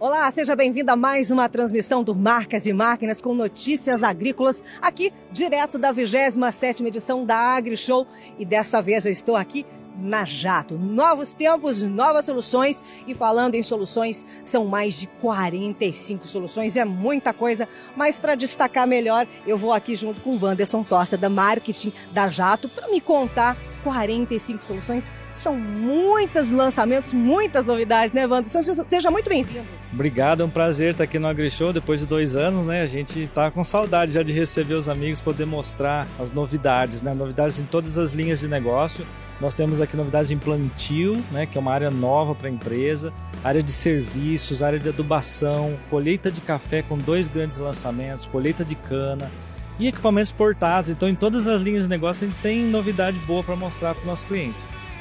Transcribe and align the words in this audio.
Olá, 0.00 0.30
seja 0.30 0.56
bem-vindo 0.56 0.90
a 0.90 0.96
mais 0.96 1.30
uma 1.30 1.46
transmissão 1.46 2.02
do 2.02 2.14
Marcas 2.14 2.66
e 2.66 2.72
Máquinas 2.72 3.20
com 3.20 3.34
notícias 3.34 4.02
agrícolas, 4.02 4.64
aqui 4.80 5.12
direto 5.30 5.78
da 5.78 5.92
27ª 5.92 6.86
edição 6.86 7.22
da 7.22 7.36
AgriShow. 7.36 8.06
E 8.38 8.46
dessa 8.46 8.80
vez 8.80 9.04
eu 9.04 9.12
estou 9.12 9.36
aqui 9.36 9.66
na 9.98 10.24
Jato. 10.24 10.78
Novos 10.78 11.34
tempos, 11.34 11.82
novas 11.82 12.24
soluções. 12.24 12.82
E 13.06 13.12
falando 13.12 13.56
em 13.56 13.62
soluções, 13.62 14.26
são 14.42 14.64
mais 14.64 14.94
de 14.94 15.06
45 15.06 16.26
soluções, 16.26 16.78
é 16.78 16.84
muita 16.86 17.34
coisa. 17.34 17.68
Mas 17.94 18.18
para 18.18 18.34
destacar 18.34 18.86
melhor, 18.86 19.26
eu 19.46 19.58
vou 19.58 19.70
aqui 19.70 19.94
junto 19.94 20.22
com 20.22 20.34
o 20.34 20.42
Wanderson 20.42 20.82
Tossa, 20.82 21.18
da 21.18 21.28
Marketing 21.28 21.92
da 22.10 22.26
Jato, 22.26 22.70
para 22.70 22.88
me 22.88 23.02
contar 23.02 23.54
45 23.82 24.64
soluções. 24.64 25.12
São 25.32 25.56
muitos 25.56 26.52
lançamentos, 26.52 27.12
muitas 27.12 27.66
novidades, 27.66 28.12
né, 28.12 28.26
Wanderson? 28.26 28.62
Seja 28.88 29.10
muito 29.10 29.28
bem-vindo. 29.28 29.66
Obrigado, 29.92 30.42
é 30.42 30.46
um 30.46 30.50
prazer 30.50 30.92
estar 30.92 31.04
aqui 31.04 31.18
no 31.18 31.26
AgriShow 31.26 31.72
depois 31.72 32.00
de 32.00 32.06
dois 32.06 32.36
anos, 32.36 32.64
né? 32.64 32.82
A 32.82 32.86
gente 32.86 33.20
está 33.20 33.50
com 33.50 33.64
saudade 33.64 34.12
já 34.12 34.22
de 34.22 34.32
receber 34.32 34.74
os 34.74 34.88
amigos, 34.88 35.20
poder 35.20 35.46
mostrar 35.46 36.06
as 36.18 36.30
novidades, 36.30 37.02
né? 37.02 37.12
Novidades 37.14 37.58
em 37.58 37.64
todas 37.64 37.98
as 37.98 38.12
linhas 38.12 38.40
de 38.40 38.48
negócio. 38.48 39.04
Nós 39.40 39.54
temos 39.54 39.80
aqui 39.80 39.96
novidades 39.96 40.30
em 40.30 40.36
plantio, 40.36 41.18
né, 41.30 41.46
que 41.46 41.56
é 41.56 41.60
uma 41.60 41.72
área 41.72 41.90
nova 41.90 42.34
para 42.34 42.46
a 42.46 42.50
empresa, 42.50 43.10
área 43.42 43.62
de 43.62 43.72
serviços, 43.72 44.62
área 44.62 44.78
de 44.78 44.86
adubação, 44.90 45.78
colheita 45.88 46.30
de 46.30 46.42
café 46.42 46.82
com 46.82 46.98
dois 46.98 47.26
grandes 47.26 47.56
lançamentos, 47.56 48.26
colheita 48.26 48.62
de 48.62 48.74
cana, 48.74 49.30
e 49.80 49.88
equipamentos 49.88 50.30
portados. 50.30 50.90
Então, 50.90 51.08
em 51.08 51.14
todas 51.14 51.48
as 51.48 51.62
linhas 51.62 51.84
de 51.84 51.88
negócio, 51.88 52.26
a 52.26 52.30
gente 52.30 52.40
tem 52.40 52.62
novidade 52.62 53.18
boa 53.20 53.42
para 53.42 53.56
mostrar 53.56 53.94
para 53.94 54.04
o 54.04 54.06
nosso 54.06 54.26
cliente. 54.26 54.58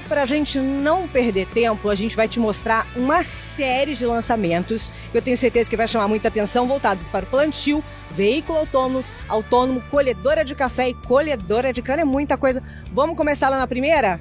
Para 0.07 0.23
a 0.23 0.25
gente 0.25 0.57
não 0.57 1.07
perder 1.07 1.45
tempo, 1.47 1.87
a 1.87 1.93
gente 1.93 2.15
vai 2.15 2.27
te 2.27 2.39
mostrar 2.39 2.87
uma 2.95 3.23
série 3.23 3.93
de 3.93 4.05
lançamentos 4.07 4.89
que 5.11 5.17
eu 5.17 5.21
tenho 5.21 5.37
certeza 5.37 5.69
que 5.69 5.77
vai 5.77 5.87
chamar 5.87 6.07
muita 6.07 6.29
atenção, 6.29 6.65
voltados 6.65 7.07
para 7.07 7.25
o 7.25 7.27
plantio, 7.27 7.83
veículo 8.09 8.57
autônomo, 8.57 9.05
autônomo, 9.27 9.81
colhedora 9.91 10.43
de 10.43 10.55
café 10.55 10.89
e 10.89 10.93
colhedora 10.95 11.71
de 11.71 11.83
cana. 11.83 12.01
É 12.01 12.05
muita 12.05 12.37
coisa. 12.37 12.63
Vamos 12.91 13.15
começar 13.15 13.49
lá 13.49 13.59
na 13.59 13.67
primeira? 13.67 14.19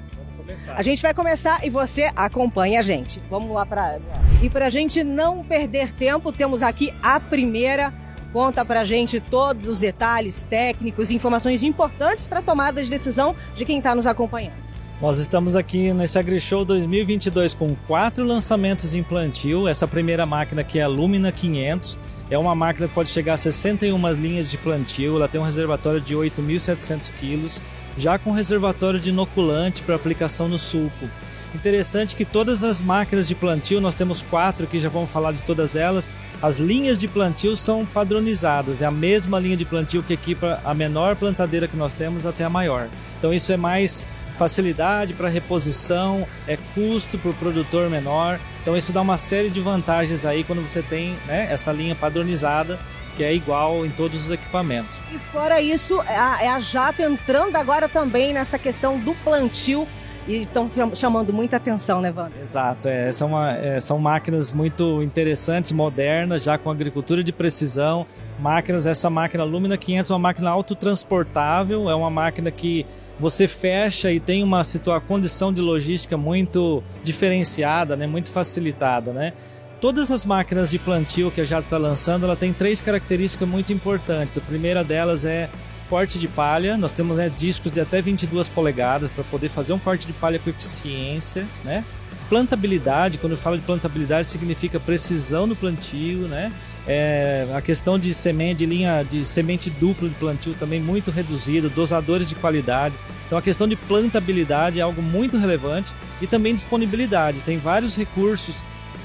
A 0.75 0.81
gente 0.83 1.01
vai 1.01 1.13
começar 1.13 1.65
e 1.65 1.69
você 1.69 2.11
acompanha 2.15 2.79
a 2.79 2.81
gente. 2.83 3.21
Vamos 3.29 3.51
lá 3.51 3.65
para. 3.65 3.99
E 4.43 4.49
para 4.49 4.67
a 4.67 4.69
gente 4.69 5.03
não 5.03 5.43
perder 5.43 5.91
tempo, 5.91 6.31
temos 6.31 6.61
aqui 6.61 6.93
a 7.01 7.19
primeira 7.19 7.93
Conta 8.31 8.63
pra 8.63 8.85
gente 8.85 9.19
todos 9.19 9.67
os 9.67 9.79
detalhes 9.79 10.43
técnicos 10.43 11.09
e 11.09 11.15
informações 11.15 11.63
importantes 11.63 12.27
para 12.27 12.39
a 12.39 12.43
tomada 12.43 12.83
de 12.83 12.89
decisão 12.89 13.35
de 13.55 13.65
quem 13.65 13.79
está 13.79 13.95
nos 13.95 14.05
acompanhando. 14.05 14.69
Nós 15.01 15.17
estamos 15.17 15.55
aqui 15.55 15.93
nesse 15.93 16.19
AgriShow 16.19 16.65
2022 16.65 17.53
com 17.53 17.73
quatro 17.87 18.23
lançamentos 18.25 18.93
em 18.93 19.01
plantio. 19.01 19.65
Essa 19.67 19.87
primeira 19.87 20.25
máquina 20.25 20.61
aqui 20.61 20.77
é 20.77 20.83
a 20.83 20.87
Lumina 20.87 21.31
500. 21.31 21.97
É 22.29 22.37
uma 22.37 22.53
máquina 22.53 22.87
que 22.87 22.93
pode 22.93 23.09
chegar 23.09 23.35
a 23.35 23.37
61 23.37 24.11
linhas 24.11 24.51
de 24.51 24.57
plantio. 24.57 25.15
Ela 25.15 25.27
tem 25.27 25.39
um 25.39 25.45
reservatório 25.45 26.01
de 26.01 26.13
8.700 26.13 27.11
quilos, 27.17 27.61
já 27.97 28.19
com 28.19 28.31
reservatório 28.31 28.99
de 28.99 29.09
inoculante 29.09 29.81
para 29.83 29.95
aplicação 29.95 30.49
no 30.49 30.59
sulco. 30.59 31.09
Interessante 31.53 32.15
que 32.15 32.25
todas 32.25 32.63
as 32.63 32.81
máquinas 32.81 33.27
de 33.27 33.33
plantio, 33.33 33.81
nós 33.81 33.95
temos 33.95 34.21
quatro 34.21 34.67
que 34.67 34.77
já 34.77 34.87
vamos 34.87 35.09
falar 35.09 35.31
de 35.31 35.41
todas 35.41 35.75
elas, 35.75 36.11
as 36.41 36.57
linhas 36.57 36.97
de 36.97 37.07
plantio 37.07 37.55
são 37.55 37.85
padronizadas, 37.85 38.81
é 38.81 38.85
a 38.85 38.91
mesma 38.91 39.39
linha 39.39 39.57
de 39.57 39.65
plantio 39.65 40.03
que 40.03 40.13
equipa 40.13 40.61
a 40.63 40.73
menor 40.73 41.15
plantadeira 41.15 41.67
que 41.67 41.75
nós 41.75 41.93
temos 41.93 42.25
até 42.25 42.43
a 42.43 42.49
maior. 42.49 42.87
Então 43.17 43.33
isso 43.33 43.51
é 43.51 43.57
mais 43.57 44.07
facilidade 44.37 45.13
para 45.13 45.27
reposição, 45.27 46.25
é 46.47 46.57
custo 46.73 47.17
para 47.17 47.31
o 47.31 47.33
produtor 47.33 47.89
menor. 47.89 48.39
Então 48.61 48.77
isso 48.77 48.93
dá 48.93 49.01
uma 49.01 49.17
série 49.17 49.49
de 49.49 49.59
vantagens 49.59 50.25
aí 50.25 50.45
quando 50.45 50.61
você 50.61 50.81
tem 50.81 51.17
né, 51.27 51.47
essa 51.51 51.73
linha 51.73 51.93
padronizada 51.93 52.79
que 53.17 53.23
é 53.23 53.33
igual 53.33 53.85
em 53.85 53.89
todos 53.89 54.25
os 54.25 54.31
equipamentos. 54.31 54.95
E 55.13 55.19
fora 55.33 55.59
isso, 55.59 56.01
é 56.03 56.15
a, 56.15 56.37
é 56.43 56.47
a 56.47 56.59
Jato 56.59 57.01
entrando 57.01 57.57
agora 57.57 57.89
também 57.89 58.31
nessa 58.31 58.57
questão 58.57 58.97
do 58.97 59.13
plantio 59.15 59.85
e 60.29 60.43
estão 60.43 60.67
chamando 60.93 61.33
muita 61.33 61.57
atenção, 61.57 62.01
né, 62.01 62.13
Wanda? 62.15 62.33
Exato, 62.39 62.87
é, 62.87 63.11
são, 63.11 63.29
uma, 63.29 63.51
é, 63.57 63.79
são 63.79 63.97
máquinas 63.97 64.53
muito 64.53 65.01
interessantes, 65.01 65.71
modernas, 65.71 66.43
já 66.43 66.55
com 66.55 66.69
agricultura 66.69 67.23
de 67.23 67.31
precisão. 67.31 68.05
Máquinas, 68.39 68.85
essa 68.85 69.09
máquina 69.09 69.43
Lumina 69.43 69.75
500 69.75 70.11
é 70.11 70.13
uma 70.13 70.19
máquina 70.19 70.51
autotransportável, 70.51 71.89
é 71.89 71.95
uma 71.95 72.11
máquina 72.11 72.51
que 72.51 72.85
você 73.19 73.47
fecha 73.47 74.11
e 74.11 74.19
tem 74.19 74.43
uma 74.43 74.63
situa 74.63 75.01
condição 75.01 75.51
de 75.51 75.61
logística 75.61 76.15
muito 76.15 76.83
diferenciada, 77.03 77.95
né, 77.95 78.05
muito 78.05 78.29
facilitada, 78.29 79.11
né? 79.11 79.33
Todas 79.81 80.11
as 80.11 80.25
máquinas 80.25 80.69
de 80.69 80.77
plantio 80.77 81.31
que 81.31 81.41
a 81.41 81.43
Jato 81.43 81.63
está 81.63 81.77
lançando, 81.77 82.25
ela 82.25 82.35
tem 82.35 82.53
três 82.53 82.81
características 82.81 83.47
muito 83.47 83.73
importantes. 83.73 84.37
A 84.37 84.41
primeira 84.41 84.83
delas 84.83 85.25
é 85.25 85.49
corte 85.89 86.19
de 86.19 86.27
palha, 86.27 86.77
nós 86.77 86.93
temos 86.93 87.17
né, 87.17 87.29
discos 87.35 87.71
de 87.71 87.81
até 87.81 88.01
22 88.01 88.47
polegadas 88.47 89.09
para 89.09 89.23
poder 89.23 89.49
fazer 89.49 89.73
um 89.73 89.79
corte 89.79 90.05
de 90.05 90.13
palha 90.13 90.39
com 90.39 90.49
eficiência, 90.49 91.45
né? 91.63 91.83
Plantabilidade, 92.29 93.17
quando 93.17 93.33
eu 93.33 93.37
falo 93.37 93.57
de 93.57 93.63
plantabilidade, 93.63 94.27
significa 94.27 94.79
precisão 94.79 95.47
no 95.47 95.55
plantio, 95.55 96.19
né? 96.27 96.51
É, 96.87 97.47
a 97.55 97.61
questão 97.61 97.97
de 97.99 98.13
semente, 98.13 98.59
de 98.59 98.65
linha 98.67 99.03
de 99.03 99.25
semente 99.25 99.69
dupla 99.69 100.07
de 100.07 100.15
plantio 100.15 100.53
também 100.53 100.79
muito 100.79 101.11
reduzida, 101.11 101.67
dosadores 101.69 102.29
de 102.29 102.35
qualidade. 102.35 102.95
Então 103.25 103.37
a 103.37 103.41
questão 103.41 103.67
de 103.67 103.75
plantabilidade 103.75 104.79
é 104.79 104.81
algo 104.81 105.01
muito 105.01 105.37
relevante 105.37 105.93
e 106.21 106.27
também 106.27 106.53
disponibilidade. 106.53 107.43
Tem 107.43 107.57
vários 107.57 107.95
recursos 107.95 108.55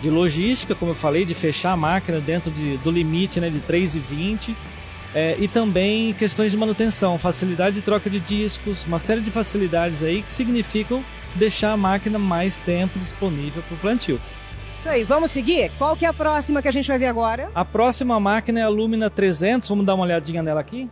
de 0.00 0.10
logística, 0.10 0.74
como 0.74 0.92
eu 0.92 0.94
falei, 0.94 1.24
de 1.24 1.34
fechar 1.34 1.72
a 1.72 1.76
máquina 1.76 2.20
dentro 2.20 2.50
de, 2.50 2.76
do 2.78 2.90
limite 2.90 3.40
né, 3.40 3.48
de 3.50 3.60
3,20 3.60 4.54
é, 5.14 5.36
e 5.38 5.46
também 5.46 6.12
questões 6.12 6.50
de 6.50 6.56
manutenção, 6.56 7.16
facilidade 7.18 7.76
de 7.76 7.82
troca 7.82 8.10
de 8.10 8.18
discos, 8.18 8.84
uma 8.86 8.98
série 8.98 9.20
de 9.20 9.30
facilidades 9.30 10.02
aí 10.02 10.22
que 10.22 10.34
significam 10.34 11.04
deixar 11.36 11.72
a 11.72 11.76
máquina 11.76 12.18
mais 12.18 12.56
tempo 12.56 12.98
disponível 12.98 13.62
para 13.62 13.74
o 13.74 13.78
plantio. 13.78 14.20
Isso 14.78 14.88
aí, 14.88 15.04
vamos 15.04 15.30
seguir? 15.30 15.70
Qual 15.78 15.96
que 15.96 16.04
é 16.04 16.08
a 16.08 16.12
próxima 16.12 16.60
que 16.60 16.68
a 16.68 16.72
gente 16.72 16.88
vai 16.88 16.98
ver 16.98 17.06
agora? 17.06 17.50
A 17.54 17.64
próxima 17.64 18.18
máquina 18.20 18.60
é 18.60 18.62
a 18.64 18.68
Lumina 18.68 19.08
300, 19.08 19.68
vamos 19.68 19.86
dar 19.86 19.94
uma 19.94 20.04
olhadinha 20.04 20.42
nela 20.42 20.60
aqui? 20.60 20.90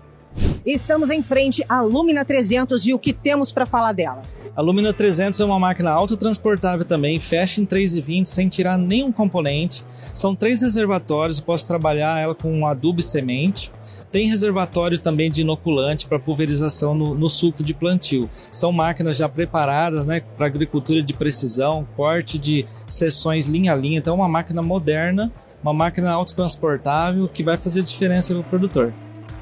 Estamos 0.64 1.10
em 1.10 1.22
frente 1.22 1.64
à 1.68 1.82
Lumina 1.82 2.24
300 2.24 2.86
e 2.86 2.94
o 2.94 2.98
que 2.98 3.12
temos 3.12 3.52
para 3.52 3.66
falar 3.66 3.92
dela? 3.92 4.22
A 4.54 4.60
Lumina 4.60 4.92
300 4.92 5.40
é 5.40 5.44
uma 5.46 5.58
máquina 5.58 5.90
autotransportável 5.90 6.84
também, 6.84 7.18
fecha 7.18 7.58
em 7.58 7.64
3,20 7.64 8.26
sem 8.26 8.50
tirar 8.50 8.76
nenhum 8.76 9.10
componente. 9.10 9.82
São 10.14 10.36
três 10.36 10.60
reservatórios, 10.60 11.40
posso 11.40 11.66
trabalhar 11.66 12.20
ela 12.20 12.34
com 12.34 12.66
adubo 12.66 13.00
e 13.00 13.02
semente. 13.02 13.72
Tem 14.10 14.28
reservatório 14.28 14.98
também 14.98 15.30
de 15.30 15.40
inoculante 15.40 16.06
para 16.06 16.18
pulverização 16.18 16.94
no, 16.94 17.14
no, 17.14 17.30
suco 17.30 17.64
de 17.64 17.72
plantio. 17.72 18.28
São 18.30 18.70
máquinas 18.70 19.16
já 19.16 19.26
preparadas 19.26 20.04
né, 20.04 20.20
para 20.36 20.44
agricultura 20.44 21.02
de 21.02 21.14
precisão, 21.14 21.88
corte 21.96 22.38
de 22.38 22.66
seções 22.86 23.46
linha 23.46 23.72
a 23.72 23.76
linha. 23.76 23.96
Então, 23.96 24.12
é 24.12 24.18
uma 24.18 24.28
máquina 24.28 24.60
moderna, 24.60 25.32
uma 25.62 25.72
máquina 25.72 26.10
autotransportável 26.12 27.26
que 27.26 27.42
vai 27.42 27.56
fazer 27.56 27.82
diferença 27.82 28.34
para 28.34 28.40
o 28.42 28.44
produtor. 28.44 28.92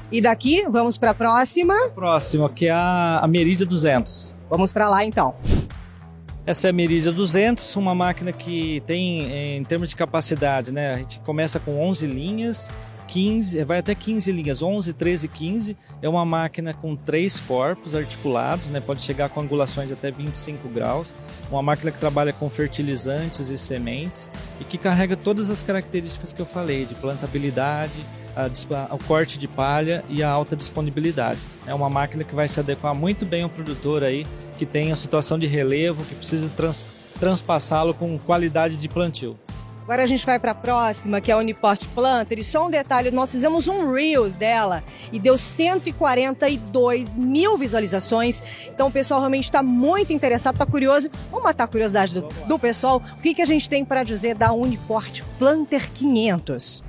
E 0.09 0.21
daqui, 0.21 0.65
vamos 0.69 0.97
para 0.97 1.11
a 1.11 1.13
próxima? 1.13 1.73
Próxima, 1.89 2.49
que 2.49 2.67
é 2.67 2.71
a, 2.71 3.19
a 3.21 3.27
Meridia 3.27 3.65
200. 3.65 4.39
Vamos 4.51 4.73
para 4.73 4.89
lá 4.89 5.05
então. 5.05 5.33
Essa 6.45 6.67
é 6.67 6.69
a 6.71 6.73
Meridia 6.73 7.13
200, 7.13 7.73
uma 7.77 7.95
máquina 7.95 8.33
que 8.33 8.83
tem, 8.85 9.55
em 9.57 9.63
termos 9.63 9.89
de 9.89 9.95
capacidade, 9.95 10.73
né? 10.73 10.93
A 10.93 10.97
gente 10.97 11.21
começa 11.21 11.57
com 11.57 11.79
11 11.79 12.05
linhas, 12.05 12.69
15, 13.11 13.65
vai 13.65 13.79
até 13.79 13.93
15 13.93 14.31
linhas, 14.31 14.61
11, 14.61 14.93
13, 14.93 15.27
15. 15.27 15.77
É 16.01 16.07
uma 16.07 16.23
máquina 16.23 16.73
com 16.73 16.95
três 16.95 17.41
corpos 17.41 17.93
articulados, 17.93 18.67
né? 18.67 18.79
pode 18.79 19.03
chegar 19.03 19.27
com 19.27 19.41
angulações 19.41 19.91
até 19.91 20.09
25 20.09 20.69
graus. 20.69 21.13
Uma 21.51 21.61
máquina 21.61 21.91
que 21.91 21.99
trabalha 21.99 22.31
com 22.31 22.49
fertilizantes 22.49 23.49
e 23.49 23.57
sementes 23.57 24.29
e 24.61 24.63
que 24.63 24.77
carrega 24.77 25.17
todas 25.17 25.49
as 25.49 25.61
características 25.61 26.31
que 26.31 26.41
eu 26.41 26.45
falei, 26.45 26.85
de 26.85 26.95
plantabilidade, 26.95 28.05
a, 28.33 28.95
o 28.95 29.03
corte 29.03 29.37
de 29.37 29.47
palha 29.47 30.05
e 30.07 30.23
a 30.23 30.29
alta 30.29 30.55
disponibilidade. 30.55 31.39
É 31.67 31.73
uma 31.73 31.89
máquina 31.89 32.23
que 32.23 32.33
vai 32.33 32.47
se 32.47 32.61
adequar 32.61 32.95
muito 32.95 33.25
bem 33.25 33.43
ao 33.43 33.49
produtor 33.49 34.05
aí 34.05 34.25
que 34.57 34.65
tem 34.65 34.93
a 34.93 34.95
situação 34.95 35.37
de 35.37 35.47
relevo, 35.47 36.05
que 36.05 36.15
precisa 36.15 36.47
trans, 36.47 36.85
transpassá-lo 37.19 37.93
com 37.93 38.17
qualidade 38.17 38.77
de 38.77 38.87
plantio. 38.87 39.37
Agora 39.83 40.03
a 40.03 40.05
gente 40.05 40.25
vai 40.25 40.37
para 40.37 40.51
a 40.51 40.55
próxima, 40.55 41.19
que 41.19 41.31
é 41.31 41.33
a 41.33 41.37
Uniport 41.37 41.85
Planter. 41.87 42.39
E 42.39 42.43
só 42.43 42.67
um 42.67 42.69
detalhe, 42.69 43.09
nós 43.09 43.31
fizemos 43.31 43.67
um 43.67 43.91
Reels 43.91 44.35
dela 44.35 44.83
e 45.11 45.19
deu 45.19 45.37
142 45.37 47.17
mil 47.17 47.57
visualizações. 47.57 48.43
Então 48.67 48.87
o 48.87 48.91
pessoal 48.91 49.19
realmente 49.19 49.45
está 49.45 49.63
muito 49.63 50.13
interessado, 50.13 50.55
está 50.55 50.65
curioso. 50.65 51.09
Vamos 51.29 51.43
matar 51.43 51.63
a 51.63 51.67
curiosidade 51.67 52.13
do, 52.13 52.21
do 52.21 52.59
pessoal. 52.59 53.01
O 53.17 53.21
que, 53.21 53.33
que 53.33 53.41
a 53.41 53.45
gente 53.45 53.67
tem 53.67 53.83
para 53.83 54.03
dizer 54.03 54.35
da 54.35 54.53
Uniport 54.53 55.21
Planter 55.39 55.91
500? 55.91 56.83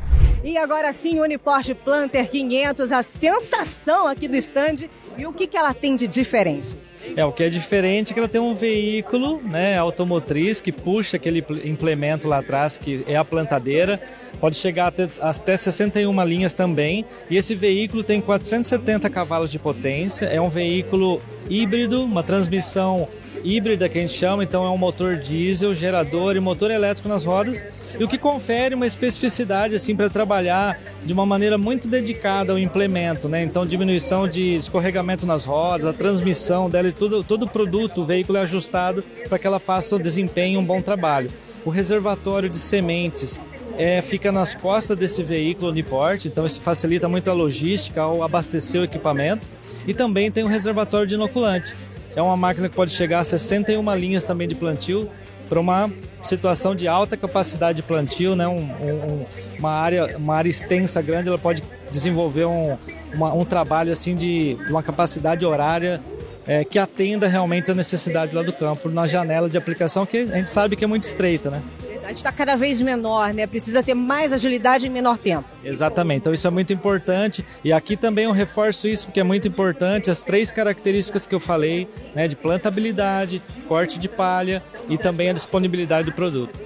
E 0.44 0.58
agora 0.58 0.92
sim, 0.92 1.18
Uniport 1.18 1.72
Planter 1.84 2.28
500, 2.28 2.92
a 2.92 3.02
sensação 3.02 4.06
aqui 4.06 4.28
do 4.28 4.36
stand. 4.36 4.88
E 5.16 5.26
o 5.26 5.32
que, 5.32 5.46
que 5.46 5.56
ela 5.56 5.72
tem 5.72 5.96
de 5.96 6.06
diferente? 6.06 6.76
É, 7.16 7.24
o 7.24 7.32
que 7.32 7.42
é 7.42 7.48
diferente 7.48 8.10
é 8.10 8.14
que 8.14 8.20
ela 8.20 8.28
tem 8.28 8.40
um 8.40 8.54
veículo 8.54 9.42
né, 9.42 9.76
automotriz 9.76 10.60
que 10.60 10.72
puxa 10.72 11.16
aquele 11.16 11.44
implemento 11.64 12.28
lá 12.28 12.38
atrás, 12.38 12.78
que 12.78 13.04
é 13.06 13.16
a 13.16 13.24
plantadeira. 13.24 14.00
Pode 14.40 14.56
chegar 14.56 14.88
até, 14.88 15.08
até 15.20 15.56
61 15.56 16.24
linhas 16.24 16.54
também. 16.54 17.04
E 17.28 17.36
esse 17.36 17.54
veículo 17.54 18.02
tem 18.02 18.20
470 18.20 19.10
cavalos 19.10 19.50
de 19.50 19.58
potência. 19.58 20.26
É 20.26 20.40
um 20.40 20.48
veículo 20.48 21.20
híbrido, 21.48 22.02
uma 22.04 22.22
transmissão 22.22 23.08
híbrida 23.44 23.88
que 23.88 23.98
a 23.98 24.00
gente 24.00 24.12
chama, 24.12 24.44
então 24.44 24.64
é 24.64 24.70
um 24.70 24.78
motor 24.78 25.16
diesel, 25.16 25.74
gerador 25.74 26.36
e 26.36 26.40
motor 26.40 26.70
elétrico 26.70 27.08
nas 27.08 27.24
rodas, 27.24 27.64
e 27.98 28.02
o 28.02 28.08
que 28.08 28.18
confere 28.18 28.74
uma 28.74 28.86
especificidade 28.86 29.74
assim 29.74 29.94
para 29.94 30.08
trabalhar 30.08 30.80
de 31.04 31.12
uma 31.12 31.26
maneira 31.26 31.58
muito 31.58 31.88
dedicada 31.88 32.52
ao 32.52 32.58
implemento, 32.58 33.28
né? 33.28 33.42
Então 33.42 33.66
diminuição 33.66 34.26
de 34.28 34.54
escorregamento 34.54 35.26
nas 35.26 35.44
rodas, 35.44 35.86
a 35.86 35.92
transmissão 35.92 36.70
dela 36.70 36.88
e 36.88 36.92
tudo, 36.92 37.22
todo 37.22 37.44
o 37.44 37.50
produto, 37.50 38.02
o 38.02 38.04
veículo 38.04 38.38
é 38.38 38.42
ajustado 38.42 39.04
para 39.28 39.38
que 39.38 39.46
ela 39.46 39.58
faça 39.58 39.96
o 39.96 39.98
desempenho 39.98 40.60
um 40.60 40.64
bom 40.64 40.80
trabalho. 40.80 41.30
O 41.64 41.70
reservatório 41.70 42.48
de 42.48 42.58
sementes 42.58 43.40
é, 43.76 44.02
fica 44.02 44.30
nas 44.32 44.54
costas 44.54 44.96
desse 44.96 45.22
veículo 45.22 45.70
Uniporte, 45.70 46.28
então 46.28 46.44
isso 46.44 46.60
facilita 46.60 47.08
muito 47.08 47.30
a 47.30 47.32
logística 47.32 48.00
ao 48.00 48.22
abastecer 48.22 48.80
o 48.80 48.84
equipamento. 48.84 49.46
E 49.86 49.92
também 49.92 50.30
tem 50.30 50.44
um 50.44 50.48
reservatório 50.48 51.06
de 51.06 51.14
inoculante. 51.14 51.74
É 52.14 52.22
uma 52.22 52.36
máquina 52.36 52.68
que 52.68 52.74
pode 52.74 52.92
chegar 52.92 53.20
a 53.20 53.24
61 53.24 53.94
linhas 53.94 54.24
também 54.24 54.46
de 54.46 54.54
plantio 54.54 55.08
para 55.48 55.60
uma 55.60 55.90
situação 56.22 56.74
de 56.74 56.88
alta 56.88 57.16
capacidade 57.16 57.76
de 57.76 57.82
plantio, 57.82 58.34
né? 58.34 58.46
Um, 58.48 58.60
um, 58.60 59.26
uma, 59.58 59.70
área, 59.70 60.16
uma 60.16 60.36
área 60.36 60.48
extensa, 60.48 61.02
grande, 61.02 61.28
ela 61.28 61.38
pode 61.38 61.62
desenvolver 61.90 62.46
um, 62.46 62.76
uma, 63.12 63.34
um 63.34 63.44
trabalho 63.44 63.92
assim 63.92 64.14
de 64.14 64.56
uma 64.68 64.82
capacidade 64.82 65.44
horária 65.44 66.00
é, 66.46 66.64
que 66.64 66.78
atenda 66.78 67.28
realmente 67.28 67.70
a 67.70 67.74
necessidade 67.74 68.34
lá 68.34 68.42
do 68.42 68.52
campo, 68.52 68.88
na 68.88 69.06
janela 69.06 69.48
de 69.48 69.58
aplicação 69.58 70.06
que 70.06 70.18
a 70.18 70.36
gente 70.36 70.50
sabe 70.50 70.76
que 70.76 70.84
é 70.84 70.86
muito 70.86 71.02
estreita, 71.02 71.50
né? 71.50 71.62
Agilidade 72.02 72.18
está 72.18 72.32
cada 72.32 72.56
vez 72.56 72.80
menor, 72.82 73.32
né? 73.32 73.46
Precisa 73.46 73.82
ter 73.82 73.94
mais 73.94 74.32
agilidade 74.32 74.86
em 74.86 74.90
menor 74.90 75.16
tempo. 75.18 75.44
Exatamente. 75.64 76.20
Então 76.20 76.34
isso 76.34 76.46
é 76.46 76.50
muito 76.50 76.72
importante. 76.72 77.44
E 77.62 77.72
aqui 77.72 77.96
também 77.96 78.24
eu 78.24 78.32
reforço 78.32 78.88
isso 78.88 79.06
porque 79.06 79.20
é 79.20 79.24
muito 79.24 79.46
importante 79.46 80.10
as 80.10 80.24
três 80.24 80.50
características 80.50 81.26
que 81.26 81.34
eu 81.34 81.40
falei, 81.40 81.88
né? 82.14 82.26
De 82.26 82.36
plantabilidade, 82.36 83.42
corte 83.68 83.98
de 83.98 84.08
palha 84.08 84.62
e 84.88 84.98
também 84.98 85.30
a 85.30 85.32
disponibilidade 85.32 86.10
do 86.10 86.14
produto. 86.14 86.58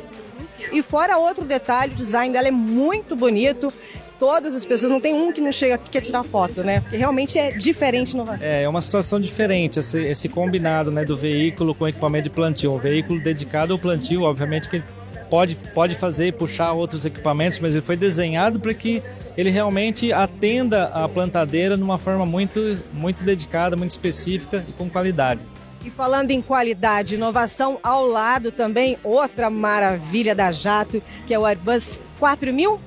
E 0.72 0.82
fora 0.82 1.16
outro 1.16 1.44
detalhe, 1.44 1.92
o 1.92 1.96
design 1.96 2.32
dela 2.32 2.48
é 2.48 2.52
muito 2.52 3.14
bonito 3.14 3.72
todas 4.18 4.54
as 4.54 4.64
pessoas, 4.64 4.90
não 4.90 5.00
tem 5.00 5.14
um 5.14 5.30
que 5.30 5.42
não 5.42 5.52
chega 5.52 5.74
aqui 5.74 5.90
quer 5.90 6.00
tirar 6.00 6.22
foto, 6.22 6.64
né? 6.64 6.80
Porque 6.80 6.96
realmente 6.96 7.38
é 7.38 7.50
diferente 7.52 8.16
no 8.16 8.26
É, 8.40 8.62
é 8.62 8.68
uma 8.68 8.80
situação 8.80 9.20
diferente, 9.20 9.78
esse, 9.78 10.02
esse 10.02 10.26
combinado 10.28 10.90
né, 10.90 11.04
do 11.04 11.16
veículo 11.16 11.74
com 11.74 11.86
equipamento 11.86 12.24
de 12.24 12.30
plantio. 12.30 12.72
Um 12.72 12.78
veículo 12.78 13.20
dedicado 13.20 13.74
ao 13.74 13.78
plantio, 13.78 14.22
obviamente 14.22 14.70
que 14.70 14.82
pode, 15.30 15.56
pode 15.74 15.94
fazer 15.94 16.32
puxar 16.34 16.72
outros 16.72 17.04
equipamentos, 17.04 17.58
mas 17.60 17.74
ele 17.74 17.84
foi 17.84 17.96
desenhado 17.96 18.60
para 18.60 18.74
que 18.74 19.02
ele 19.36 19.50
realmente 19.50 20.12
atenda 20.12 20.84
a 20.84 21.08
plantadeira 21.08 21.76
de 21.76 21.82
uma 21.82 21.98
forma 21.98 22.24
muito, 22.24 22.82
muito 22.92 23.24
dedicada, 23.24 23.76
muito 23.76 23.90
específica 23.90 24.64
e 24.68 24.72
com 24.72 24.88
qualidade. 24.88 25.40
E 25.84 25.90
falando 25.90 26.32
em 26.32 26.42
qualidade, 26.42 27.14
inovação 27.14 27.78
ao 27.82 28.06
lado 28.06 28.50
também, 28.50 28.96
outra 29.04 29.48
maravilha 29.48 30.34
da 30.34 30.50
Jato, 30.50 31.00
que 31.26 31.32
é 31.32 31.38
o 31.38 31.46
Airbus 31.46 32.00
4000 32.18 32.80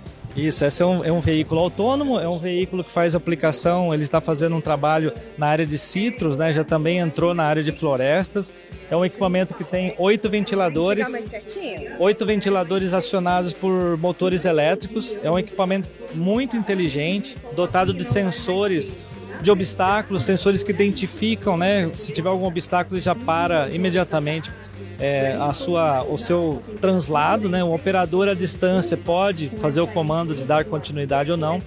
isso, 0.47 0.65
esse 0.65 0.81
é 0.81 0.85
um, 0.85 1.03
é 1.03 1.11
um, 1.11 1.19
veículo 1.19 1.61
autônomo, 1.61 2.19
é 2.19 2.27
um 2.27 2.37
veículo 2.39 2.83
que 2.83 2.91
faz 2.91 3.15
aplicação, 3.15 3.93
ele 3.93 4.03
está 4.03 4.21
fazendo 4.21 4.55
um 4.55 4.61
trabalho 4.61 5.13
na 5.37 5.47
área 5.47 5.65
de 5.65 5.77
citros, 5.77 6.37
né? 6.37 6.51
já 6.51 6.63
também 6.63 6.99
entrou 6.99 7.33
na 7.33 7.43
área 7.43 7.63
de 7.63 7.71
florestas. 7.71 8.51
É 8.89 8.97
um 8.97 9.05
equipamento 9.05 9.53
que 9.53 9.63
tem 9.63 9.93
oito 9.97 10.29
ventiladores, 10.29 11.07
oito 11.99 12.25
ventiladores 12.25 12.93
acionados 12.93 13.53
por 13.53 13.97
motores 13.97 14.45
elétricos. 14.45 15.17
É 15.21 15.29
um 15.29 15.37
equipamento 15.37 15.87
muito 16.13 16.57
inteligente, 16.57 17.37
dotado 17.55 17.93
de 17.93 18.03
sensores 18.03 18.97
de 19.41 19.51
obstáculos, 19.51 20.23
sensores 20.23 20.63
que 20.63 20.71
identificam, 20.71 21.55
né? 21.55 21.89
Se 21.93 22.11
tiver 22.11 22.29
algum 22.29 22.45
obstáculo, 22.45 22.95
ele 22.95 23.03
já 23.03 23.15
para 23.15 23.69
imediatamente 23.69 24.51
é, 24.99 25.37
a 25.39 25.53
sua, 25.53 26.03
o 26.03 26.17
seu 26.17 26.61
translado, 26.81 27.47
né? 27.47 27.63
O 27.63 27.73
operador 27.73 28.27
à 28.27 28.33
distância 28.33 28.97
pode 28.97 29.49
fazer 29.49 29.81
o 29.81 29.87
comando 29.87 30.35
de 30.35 30.45
dar 30.45 30.65
continuidade 30.65 31.31
ou 31.31 31.37
não. 31.37 31.61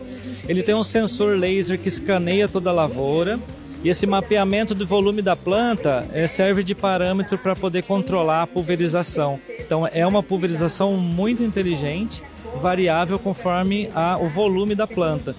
Ele 0.48 0.62
tem 0.62 0.74
um 0.74 0.84
sensor 0.84 1.36
laser 1.38 1.78
que 1.78 1.88
escaneia 1.88 2.48
toda 2.48 2.70
a 2.70 2.72
lavoura 2.72 3.38
e 3.84 3.88
esse 3.88 4.06
mapeamento 4.06 4.74
do 4.74 4.86
volume 4.86 5.22
da 5.22 5.34
planta 5.34 6.06
é, 6.12 6.26
serve 6.26 6.62
de 6.62 6.74
parâmetro 6.74 7.36
para 7.36 7.56
poder 7.56 7.82
controlar 7.82 8.42
a 8.42 8.46
pulverização. 8.46 9.40
Então 9.58 9.86
é 9.86 10.06
uma 10.06 10.22
pulverização 10.22 10.96
muito 10.96 11.42
inteligente, 11.42 12.22
variável 12.60 13.18
conforme 13.18 13.90
a, 13.94 14.18
o 14.18 14.28
volume 14.28 14.74
da 14.74 14.86
planta. 14.86 15.34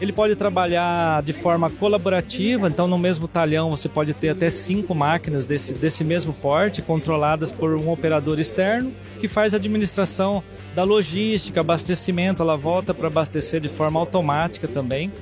Ele 0.00 0.12
pode 0.12 0.36
trabalhar 0.36 1.22
de 1.24 1.32
forma 1.32 1.68
colaborativa, 1.68 2.68
então 2.68 2.86
no 2.86 2.96
mesmo 2.96 3.26
talhão 3.26 3.70
você 3.70 3.88
pode 3.88 4.14
ter 4.14 4.28
até 4.28 4.48
cinco 4.48 4.94
máquinas 4.94 5.44
desse, 5.44 5.74
desse 5.74 6.04
mesmo 6.04 6.32
porte, 6.32 6.80
controladas 6.80 7.50
por 7.50 7.74
um 7.74 7.90
operador 7.90 8.38
externo, 8.38 8.92
que 9.18 9.26
faz 9.26 9.54
a 9.54 9.56
administração 9.56 10.42
da 10.72 10.84
logística, 10.84 11.60
abastecimento, 11.60 12.44
ela 12.44 12.56
volta 12.56 12.94
para 12.94 13.08
abastecer 13.08 13.60
de 13.60 13.68
forma 13.68 13.98
automática 13.98 14.68
também. 14.68 15.12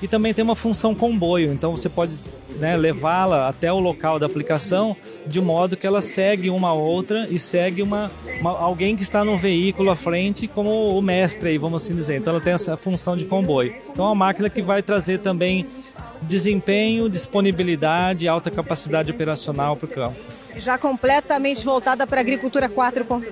E 0.00 0.06
também 0.06 0.32
tem 0.32 0.44
uma 0.44 0.54
função 0.54 0.94
comboio, 0.94 1.52
então 1.52 1.76
você 1.76 1.88
pode 1.88 2.18
né, 2.58 2.76
levá-la 2.76 3.48
até 3.48 3.72
o 3.72 3.78
local 3.78 4.18
da 4.18 4.26
aplicação 4.26 4.96
de 5.26 5.40
modo 5.40 5.76
que 5.76 5.86
ela 5.86 6.00
segue 6.00 6.50
uma 6.50 6.72
outra 6.72 7.26
e 7.30 7.38
segue 7.38 7.82
uma, 7.82 8.10
uma, 8.40 8.58
alguém 8.58 8.96
que 8.96 9.02
está 9.02 9.24
no 9.24 9.36
veículo 9.36 9.90
à 9.90 9.96
frente 9.96 10.46
como 10.46 10.96
o 10.96 11.02
mestre, 11.02 11.50
aí, 11.50 11.58
vamos 11.58 11.82
assim 11.82 11.94
dizer. 11.94 12.16
Então 12.16 12.32
ela 12.32 12.42
tem 12.42 12.52
essa 12.52 12.76
função 12.76 13.16
de 13.16 13.24
comboio. 13.24 13.74
Então 13.90 14.04
é 14.04 14.08
uma 14.08 14.14
máquina 14.14 14.48
que 14.48 14.62
vai 14.62 14.82
trazer 14.82 15.18
também 15.18 15.66
desempenho, 16.22 17.08
disponibilidade, 17.08 18.26
alta 18.26 18.50
capacidade 18.50 19.10
operacional 19.10 19.76
para 19.76 19.86
o 19.86 19.88
campo. 19.88 20.16
Já 20.56 20.76
completamente 20.76 21.64
voltada 21.64 22.04
para 22.06 22.18
a 22.18 22.22
agricultura 22.22 22.68
4.0. 22.68 23.24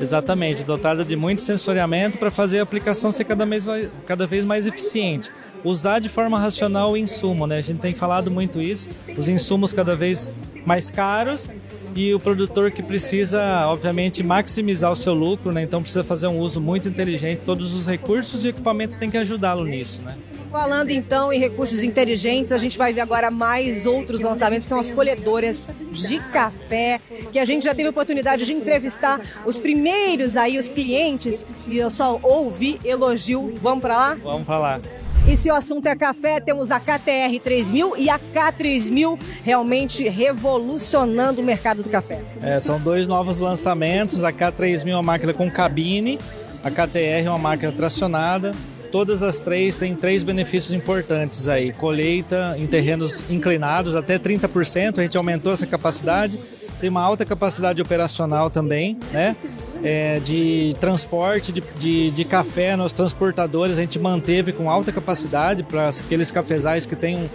Exatamente, 0.00 0.64
dotada 0.64 1.04
de 1.04 1.14
muito 1.14 1.42
sensoriamento 1.42 2.16
para 2.16 2.30
fazer 2.30 2.60
a 2.60 2.62
aplicação 2.62 3.12
ser 3.12 3.24
cada 3.24 3.44
vez, 3.44 3.66
cada 4.06 4.26
vez 4.26 4.42
mais 4.44 4.66
eficiente 4.66 5.30
usar 5.64 5.98
de 5.98 6.08
forma 6.08 6.38
racional 6.38 6.92
o 6.92 6.96
insumo, 6.96 7.46
né? 7.46 7.58
A 7.58 7.60
gente 7.60 7.78
tem 7.78 7.94
falado 7.94 8.30
muito 8.30 8.60
isso, 8.60 8.90
os 9.16 9.28
insumos 9.28 9.72
cada 9.72 9.94
vez 9.94 10.34
mais 10.66 10.90
caros 10.90 11.48
e 11.94 12.14
o 12.14 12.20
produtor 12.20 12.70
que 12.70 12.82
precisa, 12.82 13.66
obviamente, 13.66 14.22
maximizar 14.22 14.90
o 14.90 14.96
seu 14.96 15.12
lucro, 15.12 15.52
né? 15.52 15.62
Então 15.62 15.82
precisa 15.82 16.02
fazer 16.02 16.26
um 16.26 16.38
uso 16.38 16.60
muito 16.60 16.88
inteligente, 16.88 17.42
todos 17.44 17.74
os 17.74 17.86
recursos 17.86 18.44
e 18.44 18.48
equipamento 18.48 18.98
tem 18.98 19.10
que 19.10 19.18
ajudá-lo 19.18 19.64
nisso, 19.64 20.02
né? 20.02 20.16
Falando 20.50 20.90
então 20.90 21.32
em 21.32 21.38
recursos 21.38 21.82
inteligentes, 21.82 22.52
a 22.52 22.58
gente 22.58 22.76
vai 22.76 22.92
ver 22.92 23.00
agora 23.00 23.30
mais 23.30 23.86
outros 23.86 24.20
lançamentos, 24.20 24.68
são 24.68 24.78
as 24.78 24.90
colhedoras 24.90 25.66
de 25.90 26.18
café, 26.30 27.00
que 27.32 27.38
a 27.38 27.44
gente 27.46 27.64
já 27.64 27.74
teve 27.74 27.86
a 27.86 27.90
oportunidade 27.90 28.44
de 28.44 28.52
entrevistar 28.52 29.18
os 29.46 29.58
primeiros 29.58 30.36
aí, 30.36 30.58
os 30.58 30.68
clientes, 30.68 31.46
e 31.66 31.78
eu 31.78 31.88
só 31.88 32.20
ouvi 32.22 32.78
elogio. 32.84 33.54
Vamos 33.62 33.80
para 33.80 33.96
lá? 33.96 34.18
Vamos 34.22 34.46
para 34.46 34.58
lá. 34.58 34.80
E 35.26 35.36
se 35.36 35.48
o 35.50 35.54
assunto 35.54 35.86
é 35.86 35.94
café, 35.94 36.40
temos 36.40 36.72
a 36.72 36.80
KTR 36.80 37.38
3000 37.42 37.96
e 37.96 38.10
a 38.10 38.18
K3000 38.18 39.18
realmente 39.44 40.08
revolucionando 40.08 41.40
o 41.40 41.44
mercado 41.44 41.82
do 41.82 41.88
café. 41.88 42.20
É, 42.42 42.58
são 42.58 42.78
dois 42.78 43.06
novos 43.06 43.38
lançamentos. 43.38 44.24
A 44.24 44.32
K3000 44.32 44.88
é 44.88 44.94
uma 44.94 45.02
máquina 45.02 45.32
com 45.32 45.48
cabine, 45.48 46.18
a 46.64 46.70
KTR 46.70 47.24
é 47.24 47.30
uma 47.30 47.38
máquina 47.38 47.70
tracionada. 47.70 48.52
Todas 48.90 49.22
as 49.22 49.38
três 49.38 49.76
têm 49.76 49.94
três 49.94 50.24
benefícios 50.24 50.72
importantes 50.72 51.46
aí: 51.48 51.72
colheita 51.72 52.56
em 52.58 52.66
terrenos 52.66 53.24
inclinados 53.30 53.94
até 53.94 54.18
30%, 54.18 54.98
a 54.98 55.02
gente 55.02 55.16
aumentou 55.16 55.52
essa 55.52 55.66
capacidade. 55.66 56.38
Tem 56.80 56.90
uma 56.90 57.00
alta 57.00 57.24
capacidade 57.24 57.80
operacional 57.80 58.50
também, 58.50 58.98
né? 59.12 59.36
É, 59.82 60.20
de 60.20 60.74
transporte 60.80 61.52
de, 61.52 61.62
de, 61.78 62.10
de, 62.10 62.24
café 62.24 62.76
nos 62.76 62.92
transportadores 62.92 63.78
a 63.78 63.80
gente 63.80 63.98
manteve 63.98 64.52
com 64.52 64.70
alta 64.70 64.92
capacidade 64.92 65.62
para 65.62 65.88
aqueles 65.88 66.30
cafezais 66.30 66.86
que 66.86 66.94
têm, 66.94 67.28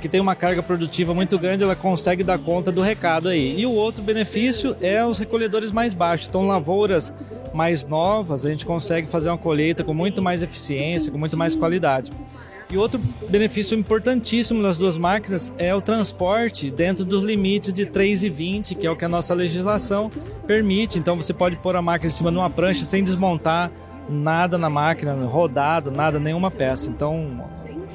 que 0.00 0.08
tem 0.08 0.20
uma 0.20 0.34
carga 0.34 0.62
produtiva 0.62 1.14
muito 1.14 1.38
grande, 1.38 1.64
ela 1.64 1.74
consegue 1.74 2.22
dar 2.22 2.38
conta 2.38 2.70
do 2.70 2.82
recado 2.82 3.28
aí. 3.28 3.58
E 3.58 3.66
o 3.66 3.72
outro 3.72 4.02
benefício 4.02 4.76
é 4.80 5.04
os 5.04 5.18
recolhedores 5.18 5.72
mais 5.72 5.94
baixos. 5.94 6.28
Então, 6.28 6.46
lavouras 6.46 7.14
mais 7.54 7.84
novas, 7.84 8.44
a 8.44 8.50
gente 8.50 8.66
consegue 8.66 9.08
fazer 9.08 9.30
uma 9.30 9.38
colheita 9.38 9.82
com 9.82 9.94
muito 9.94 10.20
mais 10.20 10.42
eficiência, 10.42 11.10
com 11.10 11.18
muito 11.18 11.36
mais 11.36 11.56
qualidade. 11.56 12.12
E 12.68 12.76
outro 12.76 13.00
benefício 13.28 13.78
importantíssimo 13.78 14.60
das 14.60 14.76
duas 14.76 14.98
máquinas 14.98 15.54
é 15.56 15.72
o 15.72 15.80
transporte 15.80 16.68
dentro 16.68 17.04
dos 17.04 17.22
limites 17.22 17.72
de 17.72 17.86
3,20, 17.86 18.76
que 18.76 18.86
é 18.86 18.90
o 18.90 18.96
que 18.96 19.04
a 19.04 19.08
nossa 19.08 19.32
legislação 19.34 20.10
permite. 20.46 20.98
Então 20.98 21.14
você 21.14 21.32
pode 21.32 21.56
pôr 21.56 21.76
a 21.76 21.82
máquina 21.82 22.08
em 22.08 22.14
cima 22.14 22.32
de 22.32 22.36
uma 22.36 22.50
prancha 22.50 22.84
sem 22.84 23.04
desmontar 23.04 23.70
nada 24.08 24.58
na 24.58 24.68
máquina, 24.68 25.14
rodado, 25.26 25.92
nada, 25.92 26.18
nenhuma 26.18 26.50
peça. 26.50 26.90
Então 26.90 27.44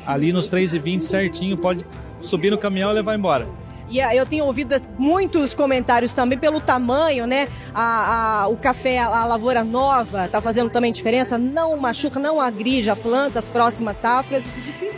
ali 0.06 0.32
nos 0.32 0.50
3,20 0.50 1.01
certinho, 1.01 1.58
pode 1.58 1.86
subir 2.20 2.50
no 2.50 2.58
caminhão 2.58 2.92
e 2.92 2.94
levar 2.94 3.16
embora. 3.16 3.48
E 3.91 4.00
eu 4.00 4.25
tenho 4.25 4.45
ouvido 4.45 4.81
muitos 4.98 5.53
comentários 5.53 6.13
também 6.13 6.38
pelo 6.38 6.62
tamanho, 6.62 7.27
né? 7.27 7.50
A, 7.74 8.43
a, 8.43 8.48
o 8.48 8.55
café, 8.55 9.00
a 9.00 9.25
lavoura 9.25 9.65
nova, 9.65 10.29
tá 10.29 10.39
fazendo 10.39 10.69
também 10.69 10.93
diferença. 10.93 11.38
Não 11.38 11.75
machuca, 11.75 12.17
não 12.17 12.39
agride 12.39 12.89
a 12.89 12.95
planta, 12.95 13.39
as 13.39 13.50
próximas 13.50 13.98
safras. 13.98 14.50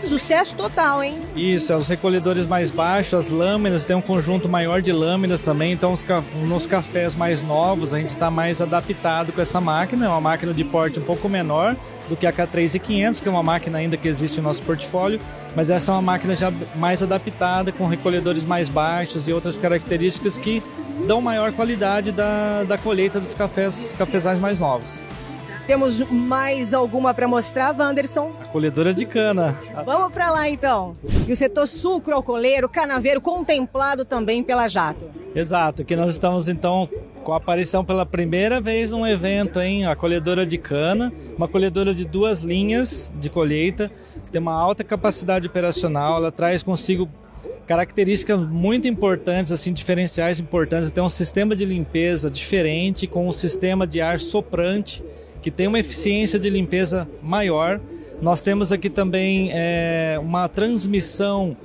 Sucesso 0.03 0.55
total, 0.55 1.03
hein? 1.03 1.19
Isso, 1.35 1.73
é 1.73 1.75
os 1.75 1.87
recolhedores 1.87 2.45
mais 2.45 2.69
baixos, 2.69 3.13
as 3.13 3.29
lâminas, 3.29 3.85
tem 3.85 3.95
um 3.95 4.01
conjunto 4.01 4.49
maior 4.49 4.81
de 4.81 4.91
lâminas 4.91 5.41
também. 5.41 5.71
Então, 5.71 5.93
os, 5.93 6.05
nos 6.45 6.67
cafés 6.67 7.15
mais 7.15 7.41
novos, 7.41 7.93
a 7.93 7.99
gente 7.99 8.09
está 8.09 8.29
mais 8.29 8.61
adaptado 8.61 9.31
com 9.31 9.41
essa 9.41 9.59
máquina. 9.59 10.05
É 10.05 10.09
uma 10.09 10.21
máquina 10.21 10.53
de 10.53 10.63
porte 10.63 10.99
um 10.99 11.03
pouco 11.03 11.27
menor 11.27 11.75
do 12.13 12.17
que 12.17 12.27
a 12.27 12.31
K3500, 12.31 13.21
que 13.21 13.27
é 13.27 13.31
uma 13.31 13.41
máquina 13.41 13.79
ainda 13.79 13.97
que 13.97 14.07
existe 14.07 14.37
no 14.37 14.43
nosso 14.43 14.61
portfólio, 14.61 15.19
mas 15.55 15.71
essa 15.71 15.91
é 15.91 15.95
uma 15.95 16.01
máquina 16.01 16.35
já 16.35 16.51
mais 16.75 17.01
adaptada, 17.01 17.71
com 17.71 17.87
recolhedores 17.87 18.45
mais 18.45 18.69
baixos 18.69 19.27
e 19.27 19.33
outras 19.33 19.57
características 19.57 20.37
que 20.37 20.61
dão 21.07 21.19
maior 21.19 21.51
qualidade 21.51 22.11
da, 22.11 22.63
da 22.63 22.77
colheita 22.77 23.19
dos 23.19 23.33
cafés, 23.33 23.91
cafezais 23.97 24.37
mais 24.39 24.59
novos. 24.59 24.99
Temos 25.65 26.01
mais 26.11 26.73
alguma 26.73 27.13
para 27.13 27.27
mostrar, 27.27 27.73
Wanderson? 27.75 28.33
A 28.41 28.45
colhedora 28.45 28.93
de 28.93 29.05
cana. 29.05 29.55
Vamos 29.85 30.11
para 30.11 30.29
lá 30.29 30.49
então. 30.49 30.95
E 31.27 31.31
o 31.31 31.35
setor 31.35 31.67
sucro 31.67 32.13
alcooleiro, 32.13 32.67
canaveiro, 32.69 33.21
contemplado 33.21 34.05
também 34.05 34.43
pela 34.43 34.67
Jato. 34.67 35.09
Exato, 35.33 35.81
aqui 35.81 35.95
nós 35.95 36.11
estamos 36.11 36.47
então 36.47 36.87
com 37.23 37.33
a 37.33 37.37
aparição 37.37 37.83
pela 37.83 38.05
primeira 38.05 38.59
vez 38.59 38.91
num 38.91 39.07
evento, 39.07 39.59
hein? 39.59 39.85
A 39.85 39.95
colhedora 39.95 40.45
de 40.45 40.57
cana, 40.57 41.11
uma 41.37 41.47
colhedora 41.47 41.93
de 41.93 42.05
duas 42.05 42.41
linhas 42.41 43.11
de 43.19 43.29
colheita, 43.29 43.89
que 44.25 44.31
tem 44.31 44.41
uma 44.41 44.53
alta 44.53 44.83
capacidade 44.83 45.47
operacional, 45.47 46.17
ela 46.17 46.31
traz 46.31 46.61
consigo 46.61 47.09
características 47.65 48.39
muito 48.39 48.87
importantes, 48.87 49.51
assim, 49.51 49.71
diferenciais 49.71 50.39
importantes. 50.39 50.91
Tem 50.91 51.03
um 51.03 51.09
sistema 51.09 51.55
de 51.55 51.65
limpeza 51.65 52.29
diferente, 52.29 53.07
com 53.07 53.27
um 53.27 53.31
sistema 53.31 53.87
de 53.87 54.01
ar 54.01 54.19
soprante, 54.19 55.03
que 55.41 55.49
tem 55.49 55.67
uma 55.67 55.79
eficiência 55.79 56.37
de 56.37 56.49
limpeza 56.49 57.07
maior. 57.21 57.79
Nós 58.21 58.41
temos 58.41 58.71
aqui 58.71 58.89
também 58.89 59.49
é, 59.53 60.19
uma 60.21 60.47
transmissão 60.47 61.55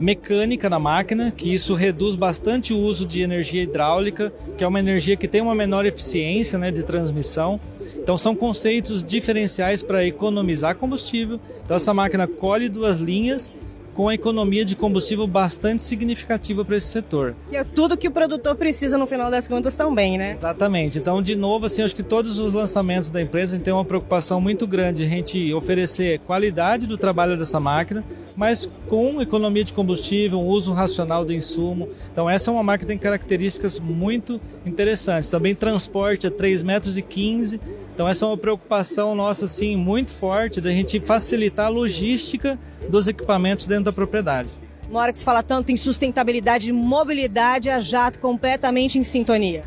mecânica 0.00 0.70
na 0.70 0.78
máquina, 0.78 1.30
que 1.30 1.52
isso 1.52 1.74
reduz 1.74 2.16
bastante 2.16 2.72
o 2.72 2.78
uso 2.78 3.06
de 3.06 3.20
energia 3.20 3.62
hidráulica, 3.62 4.32
que 4.56 4.64
é 4.64 4.66
uma 4.66 4.80
energia 4.80 5.14
que 5.14 5.28
tem 5.28 5.42
uma 5.42 5.54
menor 5.54 5.84
eficiência 5.84 6.58
né, 6.58 6.70
de 6.70 6.82
transmissão. 6.82 7.60
Então 7.96 8.16
são 8.16 8.34
conceitos 8.34 9.04
diferenciais 9.04 9.82
para 9.82 10.06
economizar 10.06 10.74
combustível. 10.74 11.38
Então 11.62 11.76
essa 11.76 11.92
máquina 11.92 12.26
colhe 12.26 12.68
duas 12.68 12.98
linhas 12.98 13.52
com 14.00 14.08
a 14.08 14.14
economia 14.14 14.64
de 14.64 14.74
combustível 14.74 15.26
bastante 15.26 15.82
significativa 15.82 16.64
para 16.64 16.74
esse 16.74 16.86
setor. 16.86 17.36
E 17.52 17.56
é 17.56 17.62
tudo 17.62 17.98
que 17.98 18.08
o 18.08 18.10
produtor 18.10 18.56
precisa 18.56 18.96
no 18.96 19.06
final 19.06 19.30
das 19.30 19.46
contas 19.46 19.74
também, 19.74 20.16
né? 20.16 20.32
Exatamente. 20.32 20.96
Então, 20.96 21.20
de 21.20 21.36
novo, 21.36 21.66
assim, 21.66 21.82
acho 21.82 21.94
que 21.94 22.02
todos 22.02 22.38
os 22.38 22.54
lançamentos 22.54 23.10
da 23.10 23.20
empresa 23.20 23.58
tem 23.58 23.74
uma 23.74 23.84
preocupação 23.84 24.40
muito 24.40 24.66
grande 24.66 25.02
de 25.02 25.04
a 25.04 25.08
gente 25.10 25.52
oferecer 25.52 26.18
qualidade 26.20 26.86
do 26.86 26.96
trabalho 26.96 27.36
dessa 27.36 27.60
máquina, 27.60 28.02
mas 28.34 28.80
com 28.88 29.20
economia 29.20 29.64
de 29.64 29.74
combustível, 29.74 30.40
uso 30.40 30.72
racional 30.72 31.22
do 31.22 31.34
insumo. 31.34 31.86
Então, 32.10 32.28
essa 32.28 32.50
é 32.50 32.54
uma 32.54 32.62
máquina 32.62 32.86
que 32.86 32.86
tem 32.86 32.98
características 32.98 33.78
muito 33.78 34.40
interessantes. 34.64 35.28
Também 35.28 35.54
transporte 35.54 36.26
a 36.26 36.30
3,15 36.30 36.64
metros 36.64 36.96
e 36.96 37.02
15 37.02 37.60
então 38.00 38.08
essa 38.08 38.24
é 38.24 38.28
uma 38.28 38.38
preocupação 38.38 39.14
nossa 39.14 39.44
assim 39.44 39.76
muito 39.76 40.14
forte 40.14 40.58
da 40.58 40.72
gente 40.72 40.98
facilitar 41.02 41.66
a 41.66 41.68
logística 41.68 42.58
dos 42.88 43.06
equipamentos 43.06 43.66
dentro 43.66 43.84
da 43.84 43.92
propriedade. 43.92 44.48
Uma 44.88 45.00
hora 45.00 45.12
que 45.12 45.18
se 45.18 45.24
fala 45.24 45.42
tanto 45.42 45.70
em 45.70 45.76
sustentabilidade 45.76 46.70
e 46.70 46.72
mobilidade, 46.72 47.68
a 47.68 47.78
Jato 47.78 48.18
completamente 48.18 48.98
em 48.98 49.02
sintonia. 49.02 49.64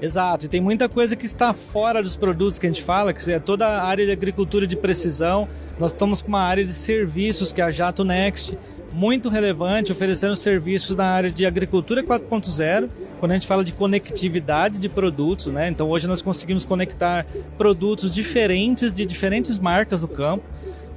Exato, 0.00 0.46
e 0.46 0.48
tem 0.48 0.62
muita 0.62 0.88
coisa 0.88 1.14
que 1.14 1.26
está 1.26 1.52
fora 1.52 2.02
dos 2.02 2.16
produtos 2.16 2.58
que 2.58 2.66
a 2.66 2.70
gente 2.70 2.82
fala, 2.82 3.12
que 3.12 3.30
é 3.30 3.38
toda 3.38 3.66
a 3.66 3.84
área 3.84 4.06
de 4.06 4.12
agricultura 4.12 4.66
de 4.66 4.74
precisão. 4.74 5.46
Nós 5.78 5.90
estamos 5.90 6.22
com 6.22 6.28
uma 6.28 6.40
área 6.40 6.64
de 6.64 6.72
serviços, 6.72 7.52
que 7.52 7.60
é 7.60 7.64
a 7.64 7.70
Jato 7.70 8.02
Next, 8.02 8.56
muito 8.90 9.28
relevante, 9.28 9.92
oferecendo 9.92 10.34
serviços 10.34 10.96
na 10.96 11.04
área 11.04 11.30
de 11.30 11.44
agricultura 11.44 12.02
4.0, 12.02 12.88
quando 13.18 13.32
a 13.32 13.34
gente 13.34 13.46
fala 13.46 13.64
de 13.64 13.72
conectividade 13.72 14.78
de 14.78 14.88
produtos, 14.88 15.52
né? 15.52 15.68
Então 15.68 15.88
hoje 15.88 16.06
nós 16.06 16.22
conseguimos 16.22 16.64
conectar 16.64 17.26
produtos 17.56 18.12
diferentes 18.12 18.92
de 18.92 19.04
diferentes 19.04 19.58
marcas 19.58 20.00
do 20.00 20.08
campo. 20.08 20.44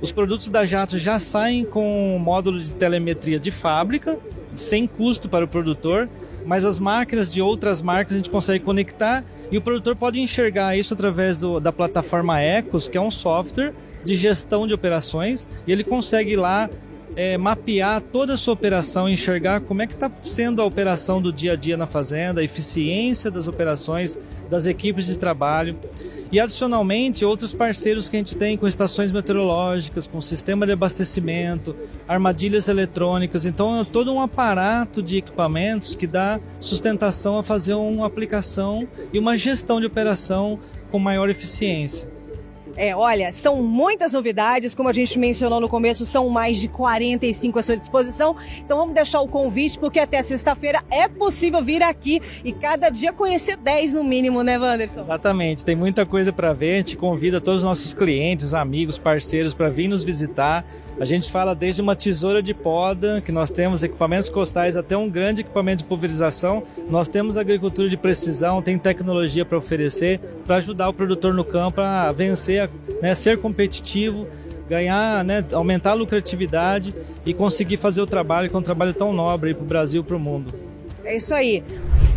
Os 0.01 0.11
produtos 0.11 0.49
da 0.49 0.65
Jato 0.65 0.97
já 0.97 1.19
saem 1.19 1.63
com 1.63 2.15
um 2.15 2.17
módulo 2.17 2.59
de 2.59 2.73
telemetria 2.73 3.39
de 3.39 3.51
fábrica, 3.51 4.17
sem 4.55 4.87
custo 4.87 5.29
para 5.29 5.45
o 5.45 5.47
produtor, 5.47 6.09
mas 6.43 6.65
as 6.65 6.79
máquinas 6.79 7.31
de 7.31 7.39
outras 7.39 7.83
marcas 7.83 8.15
a 8.15 8.17
gente 8.17 8.29
consegue 8.29 8.63
conectar 8.63 9.23
e 9.51 9.57
o 9.57 9.61
produtor 9.61 9.95
pode 9.95 10.19
enxergar 10.19 10.75
isso 10.75 10.93
através 10.95 11.37
do, 11.37 11.59
da 11.59 11.71
plataforma 11.71 12.39
Ecos, 12.39 12.89
que 12.89 12.97
é 12.97 13.01
um 13.01 13.11
software 13.11 13.73
de 14.03 14.15
gestão 14.15 14.65
de 14.65 14.73
operações, 14.73 15.47
e 15.67 15.71
ele 15.71 15.83
consegue 15.83 16.35
lá 16.35 16.67
é, 17.15 17.37
mapear 17.37 18.01
toda 18.01 18.33
a 18.33 18.37
sua 18.37 18.53
operação, 18.53 19.09
enxergar 19.09 19.61
como 19.61 19.81
é 19.81 19.87
que 19.87 19.93
está 19.93 20.11
sendo 20.21 20.61
a 20.61 20.65
operação 20.65 21.21
do 21.21 21.31
dia 21.31 21.53
a 21.53 21.55
dia 21.55 21.77
na 21.77 21.87
fazenda, 21.87 22.41
a 22.41 22.43
eficiência 22.43 23.29
das 23.29 23.47
operações 23.47 24.17
das 24.49 24.65
equipes 24.65 25.05
de 25.05 25.17
trabalho. 25.17 25.77
E 26.31 26.39
adicionalmente, 26.39 27.25
outros 27.25 27.53
parceiros 27.53 28.07
que 28.07 28.15
a 28.15 28.19
gente 28.19 28.37
tem 28.37 28.57
com 28.57 28.65
estações 28.65 29.11
meteorológicas, 29.11 30.07
com 30.07 30.21
sistema 30.21 30.65
de 30.65 30.71
abastecimento, 30.71 31.75
armadilhas 32.07 32.69
eletrônicas. 32.69 33.45
Então, 33.45 33.81
é 33.81 33.83
todo 33.83 34.13
um 34.13 34.21
aparato 34.21 35.01
de 35.01 35.17
equipamentos 35.17 35.93
que 35.93 36.07
dá 36.07 36.39
sustentação 36.59 37.37
a 37.37 37.43
fazer 37.43 37.73
uma 37.73 38.07
aplicação 38.07 38.87
e 39.11 39.19
uma 39.19 39.35
gestão 39.37 39.81
de 39.81 39.85
operação 39.85 40.57
com 40.89 40.99
maior 40.99 41.29
eficiência. 41.29 42.10
É, 42.75 42.95
olha, 42.95 43.31
são 43.31 43.61
muitas 43.63 44.13
novidades, 44.13 44.73
como 44.73 44.89
a 44.89 44.93
gente 44.93 45.17
mencionou 45.19 45.59
no 45.59 45.69
começo, 45.69 46.05
são 46.05 46.29
mais 46.29 46.59
de 46.59 46.67
45 46.67 47.59
à 47.59 47.63
sua 47.63 47.77
disposição. 47.77 48.35
Então 48.59 48.77
vamos 48.77 48.93
deixar 48.93 49.21
o 49.21 49.27
convite, 49.27 49.77
porque 49.77 49.99
até 49.99 50.21
sexta-feira 50.21 50.83
é 50.89 51.07
possível 51.07 51.61
vir 51.61 51.83
aqui 51.83 52.19
e 52.43 52.51
cada 52.51 52.89
dia 52.89 53.13
conhecer 53.13 53.57
10 53.57 53.93
no 53.93 54.03
mínimo, 54.03 54.43
né, 54.43 54.57
Wanderson? 54.57 55.01
Exatamente, 55.01 55.65
tem 55.65 55.75
muita 55.75 56.05
coisa 56.05 56.31
para 56.31 56.53
ver. 56.53 56.73
A 56.73 56.77
gente 56.77 56.97
convida 56.97 57.41
todos 57.41 57.59
os 57.59 57.65
nossos 57.65 57.93
clientes, 57.93 58.53
amigos, 58.53 58.97
parceiros 58.97 59.53
para 59.53 59.69
vir 59.69 59.87
nos 59.87 60.03
visitar. 60.03 60.63
A 61.01 61.05
gente 61.05 61.31
fala 61.31 61.55
desde 61.55 61.81
uma 61.81 61.95
tesoura 61.95 62.43
de 62.43 62.53
poda, 62.53 63.19
que 63.21 63.31
nós 63.31 63.49
temos 63.49 63.81
equipamentos 63.81 64.29
costais, 64.29 64.77
até 64.77 64.95
um 64.95 65.09
grande 65.09 65.41
equipamento 65.41 65.81
de 65.81 65.89
pulverização. 65.89 66.61
Nós 66.91 67.07
temos 67.07 67.37
agricultura 67.37 67.89
de 67.89 67.97
precisão, 67.97 68.61
tem 68.61 68.77
tecnologia 68.77 69.43
para 69.43 69.57
oferecer, 69.57 70.19
para 70.45 70.57
ajudar 70.57 70.89
o 70.89 70.93
produtor 70.93 71.33
no 71.33 71.43
campo 71.43 71.81
a 71.81 72.11
vencer, 72.11 72.69
né, 73.01 73.15
ser 73.15 73.39
competitivo, 73.39 74.27
ganhar, 74.69 75.25
né, 75.25 75.43
aumentar 75.53 75.89
a 75.89 75.95
lucratividade 75.95 76.93
e 77.25 77.33
conseguir 77.33 77.77
fazer 77.77 78.01
o 78.01 78.05
trabalho, 78.05 78.47
que 78.47 78.55
é 78.55 78.59
um 78.59 78.61
trabalho 78.61 78.93
tão 78.93 79.11
nobre 79.11 79.55
para 79.55 79.63
o 79.63 79.67
Brasil 79.67 80.03
e 80.03 80.05
para 80.05 80.17
o 80.17 80.19
mundo. 80.19 80.53
É 81.03 81.15
isso 81.15 81.33
aí. 81.33 81.63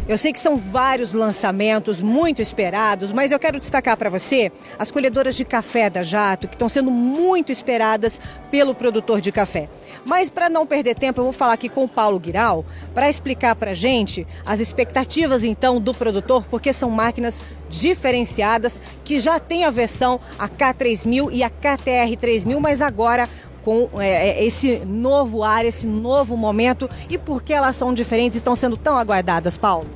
Eu 0.06 0.18
sei 0.18 0.34
que 0.34 0.38
são 0.38 0.58
vários 0.58 1.14
lançamentos 1.14 2.02
muito 2.02 2.42
esperados, 2.42 3.10
mas 3.10 3.32
eu 3.32 3.38
quero 3.38 3.58
destacar 3.58 3.96
para 3.96 4.10
você 4.10 4.52
as 4.78 4.90
colhedoras 4.90 5.34
de 5.34 5.46
café 5.46 5.88
da 5.88 6.02
Jato, 6.02 6.46
que 6.46 6.54
estão 6.54 6.68
sendo 6.68 6.90
muito 6.90 7.50
esperadas 7.50 8.20
pelo 8.50 8.74
produtor 8.74 9.22
de 9.22 9.32
café. 9.32 9.66
Mas 10.04 10.28
para 10.28 10.50
não 10.50 10.66
perder 10.66 10.94
tempo, 10.94 11.20
eu 11.20 11.24
vou 11.24 11.32
falar 11.32 11.54
aqui 11.54 11.70
com 11.70 11.84
o 11.84 11.88
Paulo 11.88 12.20
Guiral 12.20 12.66
para 12.92 13.08
explicar 13.08 13.56
para 13.56 13.72
gente 13.72 14.26
as 14.44 14.60
expectativas 14.60 15.42
então 15.42 15.80
do 15.80 15.94
produtor, 15.94 16.44
porque 16.50 16.70
são 16.70 16.90
máquinas 16.90 17.42
diferenciadas 17.70 18.82
que 19.04 19.18
já 19.18 19.40
tem 19.40 19.64
a 19.64 19.70
versão 19.70 20.20
a 20.38 20.46
K3000 20.46 21.30
e 21.32 21.42
a 21.42 21.48
KTR 21.48 22.14
3000, 22.20 22.60
mas 22.60 22.82
agora 22.82 23.26
com 23.64 23.88
é, 24.00 24.28
é, 24.28 24.44
esse 24.44 24.80
novo 24.84 25.42
ar, 25.42 25.64
esse 25.64 25.86
novo 25.86 26.36
momento 26.36 26.88
e 27.08 27.16
por 27.16 27.42
que 27.42 27.52
elas 27.52 27.74
são 27.74 27.94
diferentes 27.94 28.36
e 28.36 28.38
estão 28.38 28.54
sendo 28.54 28.76
tão 28.76 28.96
aguardadas, 28.96 29.56
Paulo? 29.56 29.86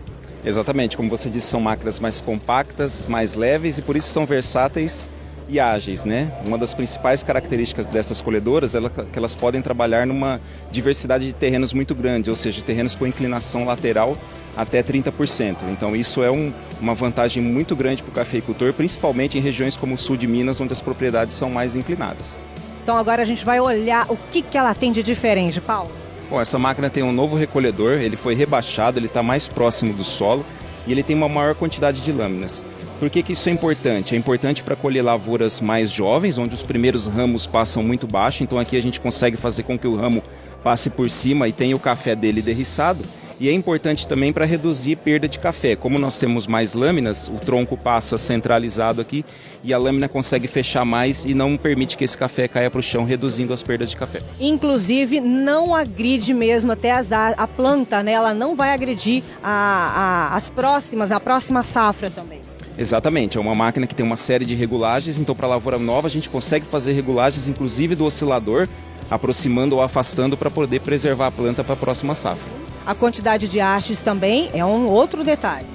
Exatamente, 0.45 0.97
como 0.97 1.11
você 1.11 1.29
disse, 1.29 1.49
são 1.49 1.61
máquinas 1.61 2.01
mais 2.01 2.21
compactas, 2.21 3.07
mais 3.07 3.35
leves 3.35 3.79
e 3.79 3.83
por 3.83 3.97
isso 3.97 4.09
são 4.09 4.25
versáteis 4.25 5.07
e 5.49 5.59
ágeis, 5.59 6.05
né? 6.05 6.33
Uma 6.45 6.57
das 6.59 6.75
principais 6.75 7.23
características 7.23 7.89
dessas 7.89 8.21
colhedoras 8.21 8.75
é 8.75 8.81
que 9.13 9.19
elas 9.19 9.35
podem 9.35 9.61
trabalhar 9.61 10.07
numa 10.07 10.41
diversidade 10.71 11.27
de 11.27 11.33
terrenos 11.33 11.73
muito 11.73 11.95
grande, 11.95 12.31
ou 12.31 12.37
seja, 12.37 12.63
terrenos 12.63 12.95
com 12.95 13.07
inclinação 13.07 13.65
lateral 13.65 14.17
até 14.57 14.83
30%. 14.83 15.57
Então 15.71 15.95
isso 15.97 16.23
é 16.23 16.31
um, 16.31 16.53
uma 16.81 16.95
vantagem 16.95 17.43
muito 17.43 17.75
grande 17.75 18.03
para 18.03 18.11
o 18.11 18.15
cafeicultor, 18.15 18.73
principalmente 18.73 19.39
em 19.39 19.41
regiões 19.41 19.77
como 19.77 19.95
o 19.95 19.99
sul 19.99 20.17
de 20.17 20.27
Minas, 20.27 20.61
onde 20.61 20.73
as 20.73 20.83
propriedades 20.83 21.35
são 21.35 21.51
mais 21.51 21.77
inclinadas. 21.77 22.39
Então 22.89 22.97
agora 22.97 23.21
a 23.21 23.25
gente 23.27 23.45
vai 23.45 23.61
olhar 23.61 24.07
o 24.09 24.17
que, 24.17 24.41
que 24.41 24.57
ela 24.57 24.75
tem 24.75 24.91
de 24.91 25.03
diferente, 25.03 25.61
Paulo. 25.61 25.91
Bom, 26.31 26.41
essa 26.41 26.59
máquina 26.59 26.89
tem 26.89 27.03
um 27.03 27.13
novo 27.13 27.37
recolhedor, 27.37 27.99
ele 27.99 28.17
foi 28.17 28.35
rebaixado, 28.35 28.99
ele 28.99 29.09
está 29.09 29.23
mais 29.23 29.47
próximo 29.47 29.93
do 29.93 30.03
solo 30.03 30.43
e 30.87 30.93
ele 30.93 31.03
tem 31.03 31.15
uma 31.15 31.29
maior 31.29 31.55
quantidade 31.55 32.01
de 32.01 32.11
lâminas. 32.11 32.65
Por 32.99 33.11
que, 33.11 33.23
que 33.23 33.33
isso 33.33 33.47
é 33.51 33.53
importante? 33.53 34.15
É 34.15 34.19
importante 34.19 34.63
para 34.63 34.75
colher 34.75 35.03
lavouras 35.03 35.61
mais 35.61 35.91
jovens, 35.91 36.39
onde 36.39 36.55
os 36.55 36.63
primeiros 36.63 37.07
ramos 37.07 37.47
passam 37.47 37.83
muito 37.83 38.07
baixo, 38.07 38.43
então 38.43 38.59
aqui 38.59 38.75
a 38.75 38.83
gente 38.83 39.01
consegue 39.01 39.37
fazer 39.37 39.65
com 39.65 39.79
que 39.79 39.87
o 39.87 39.95
ramo 39.95 40.23
passe 40.65 40.89
por 40.89 41.11
cima 41.11 41.47
e 41.47 41.53
tenha 41.53 41.77
o 41.77 41.79
café 41.79 42.17
dele 42.17 42.41
derriçado. 42.41 43.05
E 43.41 43.49
é 43.49 43.53
importante 43.53 44.07
também 44.07 44.33
para 44.33 44.45
reduzir 44.45 44.97
perda 44.97 45.29
de 45.29 45.39
café. 45.39 45.77
Como 45.77 45.99
nós 45.99 46.19
temos 46.19 46.47
mais 46.47 46.75
lâminas, 46.75 47.29
o 47.29 47.39
tronco 47.39 47.77
passa 47.77 48.19
centralizado 48.19 49.01
aqui 49.01 49.25
e 49.63 49.73
a 49.73 49.79
lâmina 49.79 50.09
consegue 50.09 50.49
fechar 50.49 50.85
mais 50.85 51.25
e 51.25 51.35
não 51.35 51.57
permite 51.57 51.97
que 51.97 52.05
esse 52.05 52.19
café 52.19 52.49
caia 52.49 52.71
para 52.71 52.81
o 52.81 52.83
chão, 52.83 53.05
reduzindo 53.05 53.53
as 53.53 53.63
perdas 53.63 53.91
de 53.91 53.97
café. 53.97 54.21
Inclusive, 54.41 55.21
não 55.21 55.75
agride 55.75 56.35
mesmo 56.35 56.73
até 56.73 56.91
as, 56.93 57.13
a 57.13 57.47
planta, 57.47 58.03
né? 58.03 58.13
Ela 58.13 58.35
não 58.35 58.57
vai 58.57 58.71
agredir 58.71 59.23
a, 59.43 60.31
a, 60.31 60.37
as 60.37 60.51
próximas, 60.51 61.13
a 61.13 61.21
próxima 61.21 61.63
safra 61.63 62.11
também. 62.11 62.41
Exatamente, 62.77 63.37
é 63.37 63.41
uma 63.41 63.57
máquina 63.57 63.89
que 63.89 63.95
tem 63.95 64.07
uma 64.07 64.17
série 64.17 64.45
de 64.45 64.55
regulagens, 64.55 65.19
então 65.19 65.35
para 65.35 65.49
lavoura 65.49 65.81
nova 65.81 66.07
a 66.07 66.11
gente 66.11 66.31
consegue 66.31 66.65
fazer 66.65 66.93
regulagens 66.93 67.49
inclusive 67.49 67.97
do 67.97 68.05
oscilador, 68.05 68.69
aproximando 69.11 69.75
ou 69.75 69.83
afastando 69.83 70.37
para 70.37 70.49
poder 70.49 70.81
preservar 70.81 71.27
a 71.27 71.33
planta 71.33 71.65
para 71.65 71.73
a 71.73 71.77
próxima 71.77 72.15
safra. 72.15 72.68
A 72.89 72.95
quantidade 72.95 73.49
de 73.49 73.61
hastes 73.61 74.01
também 74.01 74.49
é 74.55 74.65
um 74.65 74.87
outro 74.87 75.23
detalhe. 75.23 75.67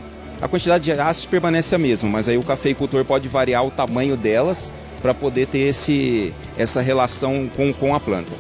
A 0.42 0.48
quantidade 0.48 0.86
de 0.86 0.92
hastes 0.92 1.28
permanece 1.28 1.76
a 1.76 1.78
mesma, 1.78 2.10
mas 2.10 2.28
aí 2.28 2.40
o 2.40 2.44
cafeicultor 2.44 3.06
pode 3.06 3.28
variar 3.28 3.64
o 3.64 3.70
tamanho 3.70 4.18
delas 4.18 4.72
para 5.00 5.14
poder 5.14 5.46
ter 5.46 5.60
esse, 5.60 6.34
essa 6.58 6.82
relação 6.82 7.48
com, 7.56 7.72
com 7.72 7.94
a 7.94 8.00
planta. 8.00 8.32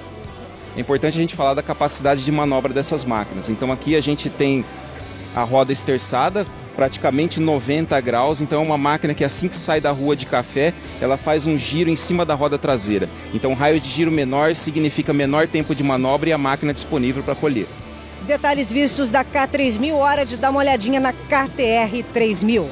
É 0.75 0.82
importante 0.82 1.15
a 1.15 1.22
gente 1.22 1.36
falar 1.36 1.53
da 1.53 1.62
capacidade 1.62 2.25
de 2.25 2.32
manobra 2.32 2.74
dessas 2.74 3.06
máquinas. 3.06 3.48
Então 3.48 3.72
aqui 3.72 3.96
a 3.96 4.01
gente 4.01 4.27
tem 4.27 4.65
a 5.36 5.44
roda 5.44 5.72
esterçada, 5.72 6.44
praticamente 6.75 7.39
90 7.39 8.01
graus, 8.01 8.42
então 8.42 8.60
é 8.60 8.65
uma 8.65 8.77
máquina 8.77 9.13
que 9.13 9.24
assim 9.24 9.48
que 9.48 9.56
sai 9.56 9.80
da 9.80 9.92
rua 9.92 10.15
de 10.15 10.25
café, 10.25 10.74
ela 11.00 11.15
faz 11.15 11.46
um 11.46 11.60
giro 11.60 11.92
em 11.92 11.96
cima 11.96 12.25
da 12.25 12.34
roda 12.34 12.58
traseira. 12.58 13.08
Então 13.36 13.53
raio 13.53 13.80
de 13.80 13.88
giro 13.88 14.12
menor 14.12 14.56
significa 14.56 15.13
menor 15.13 15.48
tempo 15.48 15.75
de 15.75 15.84
manobra 15.84 16.30
e 16.30 16.34
a 16.34 16.39
máquina 16.39 16.74
disponível 16.74 17.22
para 17.22 17.36
colher. 17.36 17.68
Detalhes 18.25 18.72
vistos 18.72 19.12
da 19.12 19.25
K3000, 19.25 19.94
hora 19.94 20.25
de 20.25 20.38
dar 20.38 20.50
uma 20.50 20.60
olhadinha 20.60 20.98
na 20.98 21.12
KTR 21.12 22.03
3000. 22.13 22.70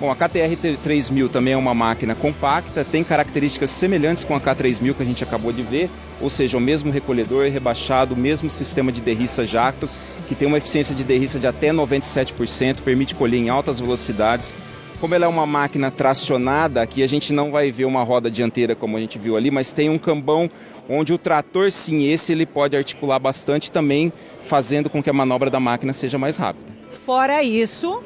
Bom, 0.00 0.10
a 0.10 0.16
KTR 0.16 0.78
3000 0.82 1.28
também 1.28 1.52
é 1.52 1.56
uma 1.56 1.74
máquina 1.74 2.14
compacta, 2.14 2.84
tem 2.84 3.04
características 3.04 3.68
semelhantes 3.68 4.24
com 4.24 4.34
a 4.34 4.40
K3000 4.40 4.94
que 4.94 5.02
a 5.02 5.04
gente 5.06 5.22
acabou 5.22 5.52
de 5.52 5.62
ver, 5.62 5.90
ou 6.22 6.30
seja, 6.30 6.56
o 6.56 6.60
mesmo 6.60 6.90
recolhedor 6.90 7.50
rebaixado, 7.50 8.14
o 8.14 8.16
mesmo 8.16 8.50
sistema 8.50 8.90
de 8.90 9.02
derriça 9.02 9.46
jacto, 9.46 9.90
que 10.26 10.34
tem 10.34 10.48
uma 10.48 10.56
eficiência 10.56 10.94
de 10.94 11.04
derriça 11.04 11.38
de 11.38 11.46
até 11.46 11.70
97%, 11.70 12.80
permite 12.82 13.14
colher 13.14 13.38
em 13.38 13.50
altas 13.50 13.80
velocidades. 13.80 14.56
Como 15.00 15.14
ela 15.14 15.26
é 15.26 15.28
uma 15.28 15.46
máquina 15.46 15.92
tracionada, 15.92 16.82
aqui 16.82 17.04
a 17.04 17.06
gente 17.06 17.32
não 17.32 17.52
vai 17.52 17.70
ver 17.70 17.84
uma 17.84 18.02
roda 18.02 18.28
dianteira 18.28 18.74
como 18.74 18.96
a 18.96 19.00
gente 19.00 19.16
viu 19.16 19.36
ali, 19.36 19.48
mas 19.48 19.70
tem 19.70 19.88
um 19.88 19.96
cambão 19.96 20.50
onde 20.88 21.12
o 21.12 21.18
trator, 21.18 21.70
sim, 21.70 22.10
esse 22.10 22.32
ele 22.32 22.44
pode 22.44 22.76
articular 22.76 23.20
bastante 23.20 23.70
também, 23.70 24.12
fazendo 24.42 24.90
com 24.90 25.00
que 25.00 25.08
a 25.08 25.12
manobra 25.12 25.50
da 25.50 25.60
máquina 25.60 25.92
seja 25.92 26.18
mais 26.18 26.36
rápida. 26.36 26.76
Fora 26.90 27.44
isso. 27.44 28.02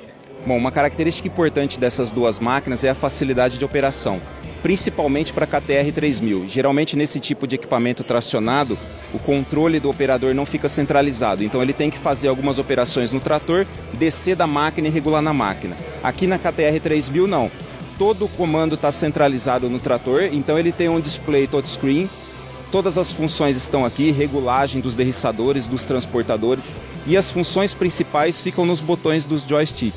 Bom, 0.46 0.58
uma 0.58 0.70
característica 0.70 1.28
importante 1.28 1.80
dessas 1.80 2.10
duas 2.10 2.38
máquinas 2.38 2.84
é 2.84 2.90
a 2.90 2.94
facilidade 2.94 3.56
de 3.56 3.64
operação, 3.64 4.20
principalmente 4.62 5.32
para 5.32 5.44
a 5.44 5.46
KTR 5.46 5.92
3000. 5.94 6.46
Geralmente, 6.46 6.94
nesse 6.94 7.18
tipo 7.18 7.46
de 7.46 7.54
equipamento 7.54 8.04
tracionado, 8.04 8.76
o 9.14 9.18
controle 9.18 9.80
do 9.80 9.88
operador 9.88 10.34
não 10.34 10.44
fica 10.44 10.68
centralizado, 10.68 11.42
então 11.42 11.62
ele 11.62 11.72
tem 11.72 11.90
que 11.90 11.98
fazer 11.98 12.28
algumas 12.28 12.58
operações 12.58 13.12
no 13.12 13.20
trator, 13.20 13.64
descer 13.94 14.36
da 14.36 14.46
máquina 14.46 14.88
e 14.88 14.90
regular 14.90 15.22
na 15.22 15.32
máquina. 15.32 15.74
Aqui 16.02 16.26
na 16.26 16.38
KTR 16.38 16.80
3000, 16.82 17.26
não. 17.26 17.50
Todo 17.98 18.24
o 18.24 18.28
comando 18.28 18.74
está 18.74 18.90
centralizado 18.90 19.68
no 19.68 19.78
trator, 19.78 20.24
então 20.32 20.58
ele 20.58 20.72
tem 20.72 20.88
um 20.88 21.00
display 21.00 21.46
touchscreen 21.46 22.08
Todas 22.72 22.96
as 22.96 23.12
funções 23.12 23.54
estão 23.54 23.84
aqui, 23.84 24.10
regulagem 24.10 24.80
dos 24.80 24.96
derriçadores, 24.96 25.68
dos 25.68 25.84
transportadores 25.84 26.74
e 27.06 27.18
as 27.18 27.30
funções 27.30 27.74
principais 27.74 28.40
ficam 28.40 28.64
nos 28.64 28.80
botões 28.80 29.26
dos 29.26 29.42
joystick. 29.42 29.92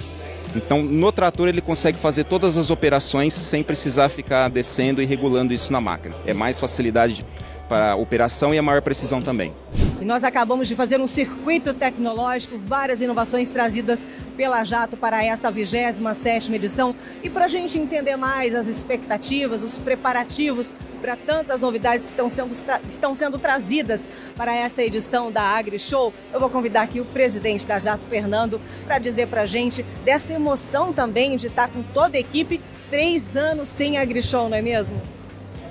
Então, 0.53 0.83
no 0.83 1.09
trator 1.09 1.47
ele 1.47 1.61
consegue 1.61 1.97
fazer 1.97 2.25
todas 2.25 2.57
as 2.57 2.69
operações 2.69 3.33
sem 3.33 3.63
precisar 3.63 4.09
ficar 4.09 4.49
descendo 4.49 5.01
e 5.01 5.05
regulando 5.05 5.53
isso 5.53 5.71
na 5.71 5.79
máquina. 5.79 6.15
É 6.27 6.33
mais 6.33 6.59
facilidade 6.59 7.25
para 7.69 7.95
operação 7.95 8.53
e 8.53 8.57
a 8.57 8.61
maior 8.61 8.81
precisão 8.81 9.21
também. 9.21 9.53
E 10.01 10.03
nós 10.03 10.23
acabamos 10.25 10.67
de 10.67 10.75
fazer 10.75 10.99
um 10.99 11.07
circuito 11.07 11.73
tecnológico, 11.73 12.57
várias 12.57 13.01
inovações 13.01 13.49
trazidas 13.49 14.07
pela 14.35 14.63
Jato 14.63 14.97
para 14.97 15.23
essa 15.23 15.49
27 15.49 16.53
edição. 16.53 16.93
E 17.23 17.29
para 17.29 17.45
a 17.45 17.47
gente 17.47 17.79
entender 17.79 18.17
mais 18.17 18.53
as 18.53 18.67
expectativas, 18.67 19.63
os 19.63 19.79
preparativos 19.79 20.75
para 21.01 21.15
tantas 21.15 21.61
novidades 21.61 22.05
que 22.05 22.11
estão 22.11 22.29
sendo, 22.29 22.51
estão 22.89 23.15
sendo 23.15 23.37
trazidas 23.37 24.09
para 24.35 24.55
essa 24.55 24.83
edição 24.83 25.31
da 25.31 25.41
Agri 25.41 25.79
Show, 25.79 26.11
eu 26.33 26.39
vou 26.39 26.49
convidar 26.49 26.81
aqui 26.81 26.99
o 26.99 27.05
presidente 27.05 27.65
da 27.65 27.79
Jato, 27.79 28.05
Fernando, 28.05 28.59
para 28.85 28.97
dizer 28.97 29.27
para 29.27 29.43
a 29.43 29.45
gente 29.45 29.83
dessa 30.03 30.33
emoção 30.33 30.91
também 30.91 31.35
de 31.37 31.47
estar 31.47 31.69
com 31.69 31.83
toda 31.93 32.17
a 32.17 32.19
equipe 32.19 32.59
três 32.89 33.37
anos 33.37 33.69
sem 33.69 33.97
Agri 33.97 34.21
Show, 34.21 34.49
não 34.49 34.57
é 34.57 34.61
mesmo? 34.61 34.99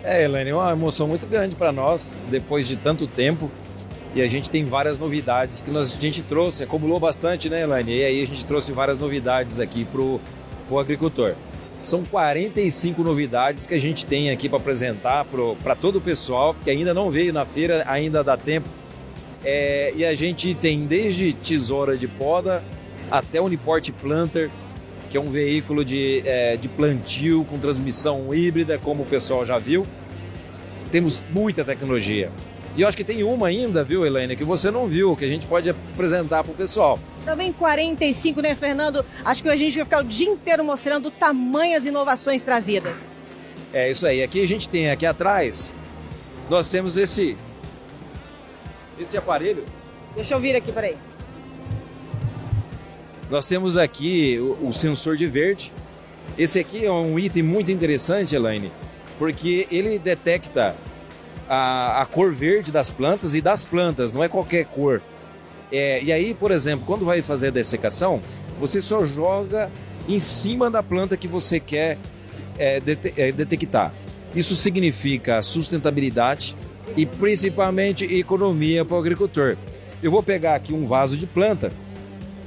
É, 0.03 0.23
Elaine, 0.23 0.51
é 0.51 0.55
uma 0.55 0.71
emoção 0.71 1.09
muito 1.09 1.27
grande 1.27 1.57
para 1.57 1.73
nós, 1.73 2.21
depois 2.31 2.67
de 2.67 2.77
tanto 2.77 3.07
tempo. 3.07 3.51
E 4.15 4.23
a 4.23 4.29
gente 4.29 4.49
tem 4.49 4.65
várias 4.65 4.97
novidades 4.97 5.61
que 5.61 5.73
nós, 5.73 5.97
a 5.97 6.01
gente 6.01 6.23
trouxe, 6.23 6.63
acumulou 6.63 7.01
bastante, 7.01 7.51
né, 7.51 7.63
Elaine? 7.63 7.97
E 7.97 8.05
aí 8.05 8.23
a 8.23 8.27
gente 8.27 8.47
trouxe 8.47 8.73
várias 8.73 8.97
novidades 8.97 9.59
aqui 9.59 9.85
para 9.85 10.01
o 10.01 10.79
agricultor. 10.79 11.35
São 11.83 12.05
45 12.05 13.03
novidades 13.03 13.67
que 13.67 13.75
a 13.75 13.81
gente 13.81 14.07
tem 14.07 14.31
aqui 14.31 14.49
para 14.49 14.59
apresentar 14.59 15.27
para 15.63 15.75
todo 15.75 15.97
o 15.97 16.01
pessoal 16.01 16.55
que 16.63 16.71
ainda 16.71 16.95
não 16.95 17.11
veio 17.11 17.33
na 17.33 17.45
feira, 17.45 17.83
ainda 17.89 18.23
dá 18.23 18.37
tempo. 18.37 18.69
É, 19.45 19.93
e 19.97 20.05
a 20.05 20.15
gente 20.15 20.55
tem 20.55 20.87
desde 20.87 21.33
tesoura 21.33 21.97
de 21.97 22.07
poda 22.07 22.63
até 23.11 23.41
Uniport 23.41 23.91
Planter, 24.01 24.49
que 25.11 25.17
é 25.17 25.21
um 25.21 25.31
veículo 25.31 25.85
de, 25.85 26.23
é, 26.25 26.57
de 26.57 26.69
plantio 26.69 27.45
com 27.45 27.59
transmissão 27.59 28.33
híbrida, 28.33 28.79
como 28.79 29.03
o 29.03 29.07
pessoal 29.07 29.45
já 29.45 29.59
viu. 29.59 29.85
Temos 30.91 31.23
muita 31.31 31.65
tecnologia. 31.65 32.31
E 32.77 32.83
eu 32.83 32.89
acho 32.89 32.97
que 32.97 33.05
tem 33.05 33.23
uma 33.23 33.47
ainda, 33.47 33.85
viu, 33.85 34.05
Elaine, 34.05 34.35
que 34.35 34.43
você 34.43 34.69
não 34.69 34.89
viu, 34.89 35.15
que 35.15 35.25
a 35.25 35.29
gente 35.29 35.47
pode 35.47 35.71
apresentar 35.71 36.43
para 36.43 36.53
o 36.53 36.55
pessoal. 36.57 36.99
Também 37.25 37.53
45, 37.53 38.43
né, 38.43 38.55
Fernando? 38.55 39.05
Acho 39.25 39.43
que 39.45 39.49
a 39.49 39.55
gente 39.55 39.77
vai 39.77 39.85
ficar 39.85 40.01
o 40.01 40.05
dia 40.05 40.29
inteiro 40.29 40.65
mostrando 40.65 41.09
tamanhas 41.11 41.87
inovações 41.87 42.43
trazidas. 42.43 42.99
É 43.73 43.89
isso 43.89 44.05
aí. 44.07 44.23
Aqui 44.25 44.43
a 44.43 44.49
gente 44.49 44.69
tem, 44.69 44.91
aqui 44.91 45.07
atrás, 45.07 45.73
nós 46.51 46.69
temos 46.69 46.97
esse, 46.97 47.37
esse 48.99 49.17
aparelho. 49.17 49.65
Deixa 50.17 50.35
eu 50.35 50.41
vir 50.41 50.57
aqui, 50.57 50.73
peraí. 50.73 50.97
Nós 53.31 53.47
temos 53.47 53.79
aqui 53.79 54.39
o, 54.41 54.69
o 54.69 54.73
sensor 54.73 55.17
de 55.17 55.27
verde. 55.29 55.73
Esse 56.37 56.59
aqui 56.59 56.85
é 56.85 56.91
um 56.91 57.17
item 57.19 57.45
muito 57.45 57.71
interessante, 57.71 58.35
Elaine, 58.35 58.73
porque 59.17 59.69
ele 59.71 59.97
detecta 59.97 60.75
a, 61.49 62.03
a, 62.03 62.07
cor 62.07 62.33
verde 62.33 62.73
das 62.73 62.91
plantas 62.91 63.35
e 63.35 63.41
das 63.41 63.65
plantas, 63.65 64.13
não 64.13 64.23
é 64.23 64.29
qualquer 64.29 64.65
cor. 64.67 65.03
É, 65.71 66.03
e 66.03 66.13
aí, 66.13 66.35
por 66.35 66.51
exemplo, 66.51 66.85
quando 66.87 67.05
vai 67.05 67.23
fazer 67.23 67.49
a 67.49 67.51
dessecação, 67.51 68.21
você 68.61 68.81
só 68.81 69.05
joga 69.05 69.71
em 70.09 70.19
cima 70.19 70.71
da 70.71 70.83
planta 70.83 71.17
que 71.17 71.27
você 71.27 71.59
quer 71.59 71.99
é, 72.59 72.81
é, 73.17 73.33
detectar. 73.33 73.93
Isso 74.35 74.55
significa 74.55 75.41
sustentabilidade 75.43 76.57
e 76.97 77.07
principalmente 77.07 78.05
economia 78.05 78.85
para 78.85 78.97
o 78.97 78.99
agricultor. 78.99 79.57
Eu 80.03 80.11
vou 80.11 80.23
pegar 80.23 80.55
aqui 80.55 80.73
um 80.73 80.85
vaso 80.85 81.17
de 81.17 81.27
planta 81.27 81.73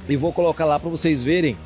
e 0.08 0.16
vou 0.16 0.32
colocar 0.32 0.64
lá 0.64 0.78
para 0.78 0.88
vocês 0.88 1.22
verem. 1.22 1.56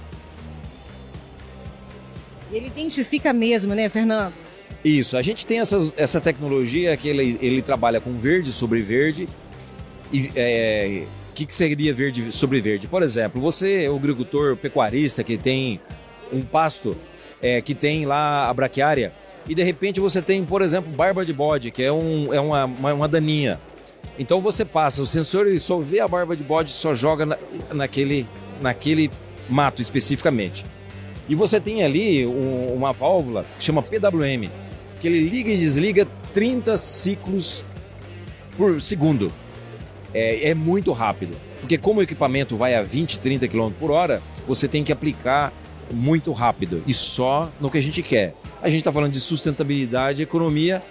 Ele 2.51 2.67
identifica 2.67 3.33
mesmo, 3.33 3.75
né, 3.75 3.89
Fernando? 3.89 4.42
Isso, 4.85 5.17
a 5.17 5.23
gente 5.23 5.47
tem 5.47 5.61
essa, 5.61 6.21
tecnologia 6.21 6.97
que 6.97 7.09
ele, 7.09 7.39
ele 7.41 7.63
trabalha 7.63 8.01
com 8.01 8.17
verde 8.17 8.53
sobre 8.53 8.83
verde. 8.83 9.29
E 10.13 10.31
é, 10.35 11.05
o 11.31 11.35
que, 11.35 11.47
que 11.47 11.55
seria 11.55 11.95
verde 11.95 12.31
sobre 12.33 12.61
verde? 12.61 12.87
Por 12.89 13.03
exemplo, 13.03 13.41
você, 13.41 13.89
o 13.89 13.97
agricultor 13.97 14.57
pecuarista 14.57 15.25
que 15.25 15.39
tem 15.39 15.81
um 16.33 16.43
pasto 16.43 16.97
é, 17.41 17.61
que 17.61 17.75
tem 17.75 18.07
lá 18.07 18.49
a 18.49 18.55
braquiária, 18.55 19.13
e 19.49 19.55
de 19.55 19.63
repente 19.63 19.99
você 19.99 20.23
tem, 20.23 20.45
por 20.45 20.63
exemplo, 20.63 20.93
barba 20.93 21.25
de 21.25 21.33
bode, 21.33 21.71
que 21.71 21.83
é, 21.83 21.93
um, 21.93 22.33
é 22.33 22.41
uma, 22.41 22.65
uma, 22.65 22.95
uma 22.95 23.09
daninha. 23.09 23.59
Então 24.19 24.41
você 24.41 24.65
passa, 24.65 25.03
o 25.03 25.07
sensor 25.07 25.47
ele 25.47 25.59
só 25.59 25.79
vê 25.79 26.01
a 26.01 26.07
barba 26.07 26.37
de 26.37 26.45
bode, 26.45 26.71
só 26.71 26.95
joga 26.95 27.27
na, 27.27 27.39
naquele, 27.73 28.27
naquele 28.61 29.11
mato 29.49 29.83
especificamente. 29.83 30.65
E 31.29 31.35
você 31.35 31.61
tem 31.61 31.83
ali 31.83 32.27
um, 32.27 32.75
uma 32.75 32.93
válvula 32.93 33.45
que 33.59 33.65
chama 33.65 33.83
PWM, 33.83 34.51
que 35.01 35.07
ele 35.09 35.29
liga 35.29 35.51
e 35.51 35.57
desliga 35.57 36.07
30 36.33 36.77
ciclos 36.77 37.65
por 38.57 38.81
segundo. 38.81 39.33
É, 40.13 40.51
é 40.51 40.55
muito 40.55 40.93
rápido. 40.93 41.37
Porque 41.61 41.79
como 41.79 42.01
o 42.01 42.03
equipamento 42.03 42.57
vai 42.57 42.75
a 42.75 42.83
20, 42.83 43.21
30 43.21 43.49
km 43.49 43.71
por 43.79 43.91
hora, 43.91 44.21
você 44.47 44.67
tem 44.67 44.83
que 44.83 44.93
aplicar 44.93 45.53
muito 45.93 46.33
rápido 46.33 46.83
e 46.87 46.93
só 46.95 47.51
no 47.61 47.71
que 47.71 47.79
a 47.79 47.83
gente 47.83 48.03
quer. 48.03 48.35
A 48.61 48.69
gente 48.69 48.79
está 48.81 48.93
falando 48.93 49.13
de 49.13 49.21
sustentabilidade, 49.21 50.23
economia 50.23 50.83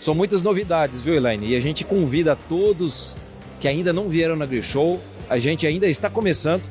são 0.00 0.14
muitas 0.14 0.42
novidades, 0.42 1.00
viu, 1.00 1.14
Elaine? 1.14 1.48
E 1.48 1.56
a 1.56 1.60
gente 1.60 1.84
convida 1.84 2.36
todos 2.36 3.16
que 3.60 3.66
ainda 3.66 3.92
não 3.92 4.08
vieram 4.08 4.36
na 4.36 4.46
Show 4.60 5.00
A 5.30 5.38
gente 5.38 5.66
ainda 5.66 5.86
está 5.86 6.10
começando. 6.10 6.62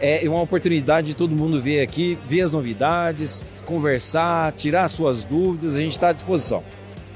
É 0.00 0.28
uma 0.28 0.42
oportunidade 0.42 1.08
de 1.08 1.14
todo 1.14 1.34
mundo 1.34 1.60
vir 1.60 1.80
aqui, 1.80 2.18
ver 2.26 2.42
as 2.42 2.52
novidades, 2.52 3.44
conversar, 3.64 4.52
tirar 4.52 4.88
suas 4.88 5.24
dúvidas. 5.24 5.74
A 5.74 5.80
gente 5.80 5.92
está 5.92 6.08
à 6.08 6.12
disposição. 6.12 6.62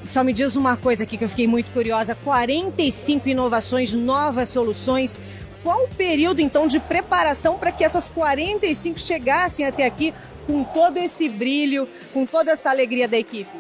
Só 0.05 0.25
me 0.25 0.33
diz 0.33 0.57
uma 0.57 0.77
coisa 0.77 1.05
aqui 1.05 1.19
que 1.19 1.25
eu 1.25 1.29
fiquei 1.29 1.47
muito 1.47 1.71
curiosa: 1.73 2.15
45 2.15 3.29
inovações, 3.29 3.95
novas 3.95 4.49
soluções. 4.49 5.21
Qual 5.63 5.85
o 5.85 5.89
período 5.89 6.41
então 6.41 6.67
de 6.67 6.81
preparação 6.81 7.59
para 7.59 7.71
que 7.71 7.85
essas 7.85 8.09
45 8.09 8.99
chegassem 8.99 9.67
até 9.67 9.85
aqui 9.85 10.15
com 10.47 10.65
todo 10.65 10.97
esse 10.97 11.29
brilho, 11.29 11.87
com 12.15 12.25
toda 12.25 12.53
essa 12.53 12.71
alegria 12.71 13.07
da 13.07 13.19
equipe? 13.19 13.51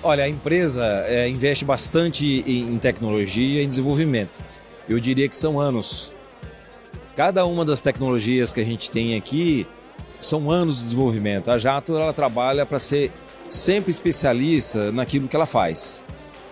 Olha, 0.00 0.22
a 0.22 0.28
empresa 0.28 0.84
é, 1.06 1.28
investe 1.28 1.64
bastante 1.64 2.44
em, 2.46 2.74
em 2.74 2.78
tecnologia 2.78 3.62
e 3.62 3.66
desenvolvimento. 3.66 4.30
Eu 4.88 5.00
diria 5.00 5.28
que 5.28 5.36
são 5.36 5.58
anos. 5.58 6.14
Cada 7.16 7.46
uma 7.46 7.64
das 7.64 7.80
tecnologias 7.80 8.52
que 8.52 8.60
a 8.60 8.64
gente 8.64 8.90
tem 8.90 9.16
aqui 9.16 9.66
são 10.20 10.50
anos 10.50 10.76
de 10.76 10.84
desenvolvimento. 10.84 11.50
A 11.50 11.56
Jato 11.56 11.96
ela 11.96 12.12
trabalha 12.12 12.66
para 12.66 12.78
ser 12.78 13.10
sempre 13.48 13.90
especialista 13.90 14.92
naquilo 14.92 15.26
que 15.26 15.34
ela 15.34 15.46
faz. 15.46 16.04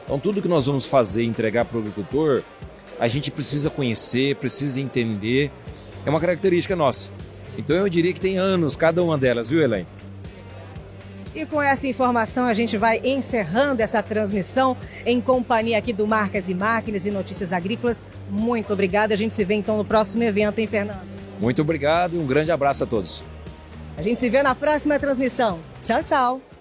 Então, 0.04 0.18
tudo 0.18 0.40
que 0.40 0.48
nós 0.48 0.64
vamos 0.64 0.86
fazer 0.86 1.22
entregar 1.22 1.66
para 1.66 1.76
o 1.76 1.80
agricultor, 1.80 2.42
a 2.98 3.06
gente 3.08 3.30
precisa 3.30 3.68
conhecer, 3.68 4.36
precisa 4.36 4.80
entender. 4.80 5.50
É 6.06 6.08
uma 6.08 6.20
característica 6.20 6.74
nossa. 6.74 7.10
Então, 7.58 7.76
eu 7.76 7.86
diria 7.90 8.14
que 8.14 8.20
tem 8.20 8.38
anos 8.38 8.74
cada 8.74 9.02
uma 9.02 9.18
delas, 9.18 9.50
viu, 9.50 9.62
Elaine? 9.62 9.86
E 11.34 11.44
com 11.44 11.60
essa 11.60 11.88
informação 11.88 12.44
a 12.44 12.54
gente 12.54 12.76
vai 12.76 13.00
encerrando 13.02 13.82
essa 13.82 14.02
transmissão 14.02 14.76
em 15.04 15.20
companhia 15.20 15.78
aqui 15.78 15.92
do 15.92 16.06
Marcas 16.06 16.48
e 16.48 16.54
Máquinas 16.54 17.06
e 17.06 17.10
Notícias 17.10 17.52
Agrícolas. 17.52 18.06
Muito 18.30 18.72
obrigada. 18.72 19.14
A 19.14 19.16
gente 19.16 19.34
se 19.34 19.44
vê 19.44 19.54
então 19.54 19.76
no 19.76 19.84
próximo 19.84 20.22
evento, 20.22 20.60
hein, 20.60 20.66
Fernando? 20.66 21.02
Muito 21.40 21.60
obrigado 21.60 22.14
e 22.14 22.18
um 22.18 22.26
grande 22.26 22.52
abraço 22.52 22.84
a 22.84 22.86
todos. 22.86 23.24
A 23.96 24.02
gente 24.02 24.20
se 24.20 24.28
vê 24.28 24.42
na 24.42 24.54
próxima 24.54 24.98
transmissão. 24.98 25.58
Tchau, 25.82 26.02
tchau. 26.02 26.53